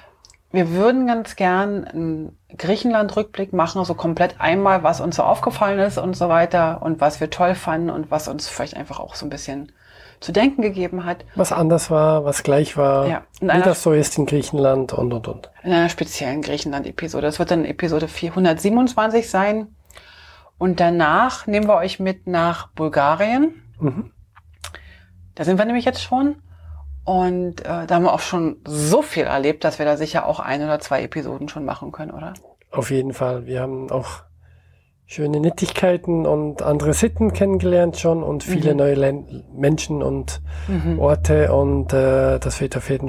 wir 0.51 0.71
würden 0.71 1.07
ganz 1.07 1.37
gern 1.37 1.85
einen 1.85 2.39
Griechenland-Rückblick 2.57 3.53
machen, 3.53 3.85
so 3.85 3.95
komplett 3.95 4.41
einmal, 4.41 4.83
was 4.83 5.01
uns 5.03 5.17
so 5.17 5.23
aufgefallen 5.23 5.79
ist 5.79 5.99
und 5.99 6.17
so 6.17 6.31
weiter 6.31 6.81
und 6.83 7.01
was 7.03 7.21
wir 7.21 7.29
toll 7.29 7.55
fanden 7.55 7.91
und 7.91 8.11
was 8.11 8.29
uns 8.29 8.49
vielleicht 8.49 8.75
einfach 8.77 8.99
auch 8.99 9.15
so 9.15 9.27
ein 9.27 9.31
bisschen 9.31 9.73
zu 10.21 10.33
denken 10.33 10.63
gegeben 10.63 11.05
hat. 11.05 11.25
Was 11.35 11.53
anders 11.53 11.91
war, 11.91 12.25
was 12.25 12.43
gleich 12.43 12.77
war, 12.77 13.07
Ja. 13.07 13.23
Wie 13.41 13.63
das 13.63 13.83
so 13.83 13.93
ist 13.93 14.19
in 14.19 14.27
Griechenland 14.27 14.93
und 14.93 15.13
und 15.13 15.29
und. 15.29 15.51
In 15.63 15.73
einer 15.73 15.89
speziellen 15.89 16.43
Griechenland-Episode. 16.43 17.27
Das 17.27 17.39
wird 17.39 17.51
dann 17.51 17.65
Episode 17.65 18.09
427 18.09 19.31
sein. 19.31 19.75
Und 20.59 20.81
danach 20.81 21.47
nehmen 21.47 21.69
wir 21.69 21.77
euch 21.77 22.01
mit 22.01 22.27
nach 22.27 22.69
Bulgarien. 22.69 23.63
Mhm. 23.79 24.11
Da 25.37 25.45
sind 25.45 25.59
wir 25.59 25.65
nämlich 25.65 25.85
jetzt 25.85 26.03
schon. 26.03 26.37
Und 27.05 27.61
äh, 27.61 27.87
da 27.87 27.95
haben 27.95 28.03
wir 28.03 28.13
auch 28.13 28.21
schon 28.21 28.57
so 28.67 29.03
viel 29.03 29.25
erlebt, 29.25 29.65
dass 29.65 29.79
wir 29.79 29.87
da 29.87 29.97
sicher 29.97 30.27
auch 30.27 30.41
ein 30.41 30.63
oder 30.63 30.81
zwei 30.81 31.03
Episoden 31.03 31.49
schon 31.49 31.65
machen 31.65 31.93
können, 31.93 32.11
oder? 32.11 32.35
Auf 32.71 32.91
jeden 32.91 33.15
Fall. 33.15 33.47
Wir 33.47 33.63
haben 33.63 33.91
auch 33.91 34.23
schöne 35.11 35.41
Nettigkeiten 35.41 36.27
und 36.27 36.61
andere 36.61 36.93
Sitten 36.93 37.33
kennengelernt 37.33 37.97
schon 37.99 38.23
und 38.23 38.45
viele 38.45 38.73
Mhm. 38.73 38.77
neue 38.77 38.95
Len 38.95 39.45
Menschen 39.55 40.03
und 40.03 40.43
Mhm. 40.69 40.99
Orte 40.99 41.51
und 41.55 41.95
äh, 41.95 42.39
das 42.39 42.61
wird 42.61 42.77
auf 42.77 42.91
jeden 42.91 43.09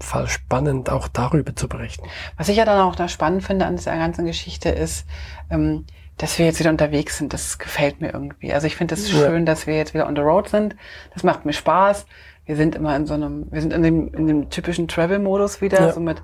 Fall 0.00 0.28
spannend, 0.28 0.90
auch 0.90 1.08
darüber 1.08 1.54
zu 1.56 1.68
berichten. 1.68 2.06
Was 2.38 2.48
ich 2.48 2.56
ja 2.56 2.64
dann 2.64 2.80
auch 2.80 2.94
da 2.94 3.08
spannend 3.08 3.42
finde 3.42 3.66
an 3.66 3.74
dieser 3.76 3.96
ganzen 3.96 4.24
Geschichte 4.26 4.68
ist, 4.68 5.06
ähm, 5.50 5.86
dass 6.18 6.38
wir 6.38 6.46
jetzt 6.46 6.60
wieder 6.60 6.70
unterwegs 6.70 7.18
sind. 7.18 7.32
Das 7.32 7.58
gefällt 7.58 8.00
mir 8.00 8.12
irgendwie. 8.14 8.52
Also 8.52 8.68
ich 8.68 8.76
finde 8.76 8.94
es 8.94 9.10
Ja. 9.10 9.18
schön, 9.18 9.44
dass 9.44 9.66
wir 9.66 9.76
jetzt 9.76 9.92
wieder 9.92 10.06
on 10.06 10.14
the 10.14 10.22
road 10.22 10.48
sind. 10.48 10.76
Das 11.14 11.24
macht 11.24 11.44
mir 11.46 11.52
Spaß. 11.52 12.06
Wir 12.46 12.54
sind 12.56 12.76
immer 12.76 12.94
in 12.94 13.06
so 13.06 13.14
einem, 13.14 13.46
wir 13.50 13.60
sind 13.60 13.72
in 13.72 13.82
dem, 13.82 14.14
in 14.14 14.26
dem 14.28 14.50
typischen 14.50 14.86
Travel-Modus 14.86 15.60
wieder, 15.60 15.80
Ja. 15.80 15.92
so 15.92 15.98
mit 16.00 16.22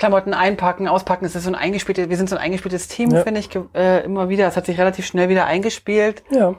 Klamotten 0.00 0.34
einpacken, 0.34 0.88
auspacken. 0.88 1.26
Es 1.26 1.36
ist 1.36 1.44
so 1.44 1.50
ein 1.50 1.54
eingespieltes, 1.54 2.08
wir 2.08 2.16
sind 2.16 2.28
so 2.28 2.34
ein 2.36 2.42
eingespieltes 2.42 2.88
Team, 2.88 3.10
Ja. 3.10 3.22
finde 3.22 3.38
ich, 3.40 3.50
äh, 3.74 4.02
immer 4.02 4.28
wieder. 4.30 4.48
Es 4.48 4.56
hat 4.56 4.66
sich 4.66 4.78
relativ 4.78 5.06
schnell 5.06 5.28
wieder 5.28 5.44
eingespielt 5.44 6.24
Ja, 6.30 6.54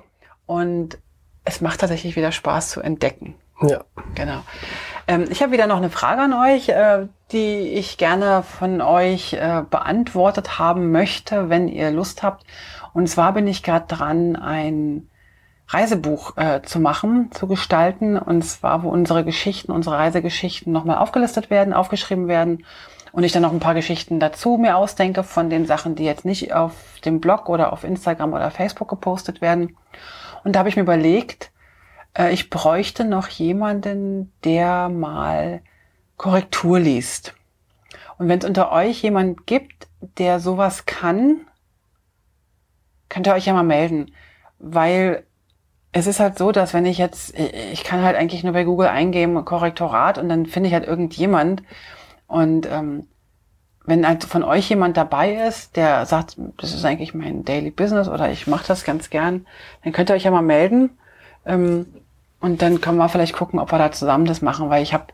und 0.45 0.97
es 1.43 1.59
macht 1.59 1.81
tatsächlich 1.81 2.15
wieder 2.15 2.31
Spaß 2.31 2.69
zu 2.69 2.81
entdecken. 2.81 3.33
ja. 3.63 3.83
Genau. 4.15 4.41
Ähm, 5.07 5.25
ich 5.31 5.41
habe 5.41 5.51
wieder 5.51 5.65
noch 5.67 5.77
eine 5.77 5.89
Frage 5.89 6.21
an 6.21 6.33
euch, 6.33 6.69
äh, 6.69 7.07
die 7.31 7.69
ich 7.73 7.97
gerne 7.97 8.43
von 8.43 8.79
euch 8.81 9.33
äh, 9.33 9.63
beantwortet 9.69 10.59
haben 10.59 10.91
möchte, 10.91 11.49
wenn 11.49 11.67
ihr 11.67 11.89
Lust 11.91 12.21
habt. 12.23 12.45
Und 12.93 13.07
zwar 13.07 13.33
bin 13.33 13.47
ich 13.47 13.63
gerade 13.63 13.85
dran, 13.87 14.35
ein 14.35 15.09
Reisebuch 15.67 16.37
äh, 16.37 16.61
zu 16.61 16.79
machen, 16.79 17.31
zu 17.31 17.47
gestalten. 17.47 18.17
Und 18.17 18.43
zwar, 18.43 18.83
wo 18.83 18.89
unsere 18.89 19.23
Geschichten, 19.23 19.71
unsere 19.71 19.97
Reisegeschichten 19.97 20.71
nochmal 20.71 20.97
aufgelistet 20.97 21.49
werden, 21.49 21.73
aufgeschrieben 21.73 22.27
werden. 22.27 22.65
Und 23.11 23.23
ich 23.23 23.31
dann 23.31 23.41
noch 23.41 23.51
ein 23.51 23.59
paar 23.59 23.73
Geschichten 23.73 24.19
dazu 24.19 24.57
mir 24.57 24.77
ausdenke 24.77 25.23
von 25.23 25.49
den 25.49 25.65
Sachen, 25.65 25.95
die 25.95 26.05
jetzt 26.05 26.23
nicht 26.23 26.53
auf 26.53 26.73
dem 27.03 27.19
Blog 27.19 27.49
oder 27.49 27.73
auf 27.73 27.83
Instagram 27.83 28.33
oder 28.33 28.51
Facebook 28.51 28.87
gepostet 28.87 29.41
werden. 29.41 29.75
Und 30.43 30.55
da 30.55 30.59
habe 30.59 30.69
ich 30.69 30.75
mir 30.75 30.83
überlegt, 30.83 31.51
äh, 32.17 32.33
ich 32.33 32.49
bräuchte 32.49 33.03
noch 33.03 33.27
jemanden, 33.27 34.31
der 34.43 34.89
mal 34.89 35.61
Korrektur 36.17 36.79
liest. 36.79 37.33
Und 38.17 38.27
wenn 38.27 38.39
es 38.39 38.45
unter 38.45 38.71
euch 38.71 39.01
jemand 39.01 39.45
gibt, 39.45 39.87
der 40.17 40.39
sowas 40.39 40.85
kann, 40.85 41.41
könnt 43.09 43.27
ihr 43.27 43.33
euch 43.33 43.45
ja 43.45 43.53
mal 43.53 43.63
melden. 43.63 44.13
Weil 44.59 45.25
es 45.91 46.07
ist 46.07 46.19
halt 46.19 46.37
so, 46.37 46.51
dass 46.51 46.73
wenn 46.73 46.85
ich 46.85 46.97
jetzt, 46.97 47.37
ich 47.37 47.83
kann 47.83 48.03
halt 48.03 48.15
eigentlich 48.15 48.43
nur 48.43 48.53
bei 48.53 48.63
Google 48.63 48.87
eingeben, 48.87 49.43
Korrektorat, 49.43 50.17
und 50.17 50.29
dann 50.29 50.45
finde 50.45 50.69
ich 50.69 50.73
halt 50.73 50.85
irgendjemand. 50.87 51.63
Und 52.31 52.65
ähm, 52.71 53.07
wenn 53.85 54.07
halt 54.07 54.23
von 54.23 54.43
euch 54.43 54.69
jemand 54.69 54.95
dabei 54.95 55.47
ist, 55.47 55.75
der 55.75 56.05
sagt, 56.05 56.37
das 56.57 56.73
ist 56.73 56.85
eigentlich 56.85 57.13
mein 57.13 57.43
Daily 57.43 57.71
Business 57.71 58.07
oder 58.07 58.31
ich 58.31 58.47
mache 58.47 58.65
das 58.65 58.85
ganz 58.85 59.09
gern, 59.09 59.45
dann 59.83 59.91
könnt 59.91 60.09
ihr 60.09 60.15
euch 60.15 60.23
ja 60.23 60.31
mal 60.31 60.41
melden. 60.41 60.91
Ähm, 61.45 61.87
und 62.39 62.61
dann 62.61 62.79
können 62.79 62.97
wir 62.97 63.09
vielleicht 63.09 63.35
gucken, 63.35 63.59
ob 63.59 63.73
wir 63.73 63.79
da 63.79 63.91
zusammen 63.91 64.25
das 64.25 64.41
machen, 64.41 64.69
weil 64.69 64.81
ich 64.81 64.93
habe 64.93 65.07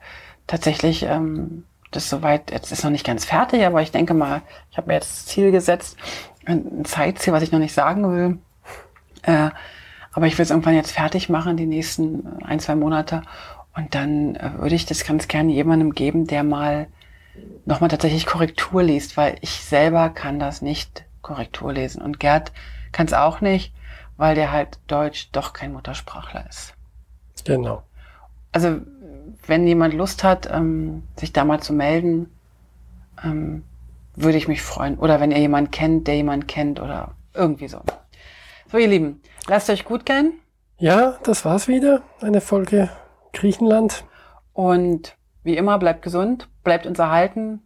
tatsächlich 0.46 1.04
ähm, 1.04 1.64
das 1.90 2.08
soweit, 2.08 2.52
jetzt 2.52 2.72
ist 2.72 2.84
noch 2.84 2.92
nicht 2.92 3.06
ganz 3.06 3.26
fertig, 3.26 3.66
aber 3.66 3.82
ich 3.82 3.92
denke 3.92 4.14
mal, 4.14 4.44
ich 4.70 4.78
habe 4.78 4.88
mir 4.88 4.94
jetzt 4.94 5.12
das 5.12 5.26
Ziel 5.26 5.52
gesetzt, 5.52 5.98
ein 6.46 6.86
Zeitziel, 6.86 7.34
was 7.34 7.42
ich 7.42 7.52
noch 7.52 7.60
nicht 7.60 7.74
sagen 7.74 8.14
will. 8.14 8.38
Äh, 9.24 9.50
aber 10.14 10.28
ich 10.28 10.38
will 10.38 10.44
es 10.44 10.52
irgendwann 10.52 10.76
jetzt 10.76 10.92
fertig 10.92 11.30
machen, 11.30 11.58
die 11.58 11.66
nächsten 11.66 12.28
äh, 12.42 12.46
ein, 12.46 12.60
zwei 12.60 12.76
Monate. 12.76 13.24
Und 13.76 13.96
dann 13.96 14.36
äh, 14.36 14.52
würde 14.60 14.76
ich 14.76 14.86
das 14.86 15.04
ganz 15.04 15.28
gerne 15.28 15.52
jemandem 15.52 15.94
geben, 15.94 16.28
der 16.28 16.44
mal 16.44 16.88
nochmal 17.66 17.90
tatsächlich 17.90 18.26
Korrektur 18.26 18.84
liest, 18.84 19.18
weil 19.18 19.38
ich 19.42 19.62
selber 19.64 20.10
kann 20.10 20.40
das 20.40 20.62
nicht 20.62 21.06
Korrektur 21.22 21.74
lesen. 21.74 22.02
Und 22.02 22.20
Gerd 22.20 22.52
kann 22.92 23.08
es 23.08 23.14
auch 23.14 23.42
nicht, 23.42 23.74
weil 24.16 24.36
der 24.36 24.52
halt 24.52 24.80
Deutsch 24.88 25.30
doch 25.32 25.54
kein 25.54 25.74
Muttersprachler 25.74 26.46
ist. 26.50 26.74
Genau. 27.46 27.84
Also 28.52 28.80
wenn 29.46 29.68
jemand 29.68 29.94
Lust 29.94 30.24
hat, 30.24 30.50
ähm, 30.52 31.04
sich 31.16 31.34
da 31.34 31.46
mal 31.46 31.62
zu 31.62 31.74
melden, 31.74 32.32
ähm, 33.24 33.64
würde 34.16 34.38
ich 34.38 34.48
mich 34.48 34.62
freuen. 34.62 34.98
Oder 34.98 35.20
wenn 35.20 35.32
ihr 35.32 35.40
jemanden 35.40 35.72
kennt, 35.72 36.08
der 36.08 36.16
jemanden 36.16 36.48
kennt 36.48 36.80
oder 36.80 37.16
irgendwie 37.34 37.68
so. 37.68 37.82
So, 38.72 38.78
ihr 38.78 38.88
Lieben, 38.88 39.22
lasst 39.48 39.70
euch 39.70 39.86
gut 39.86 40.06
gehen 40.06 40.34
Ja, 40.80 41.18
das 41.24 41.46
war's 41.46 41.68
wieder. 41.68 42.02
Eine 42.22 42.42
Folge 42.42 42.90
Griechenland. 43.34 44.04
und 44.54 45.16
wie 45.44 45.56
immer 45.56 45.78
bleibt 45.78 46.02
gesund, 46.02 46.50
bleibt 46.68 46.86
uns 46.86 47.00
erhalten 47.00 47.62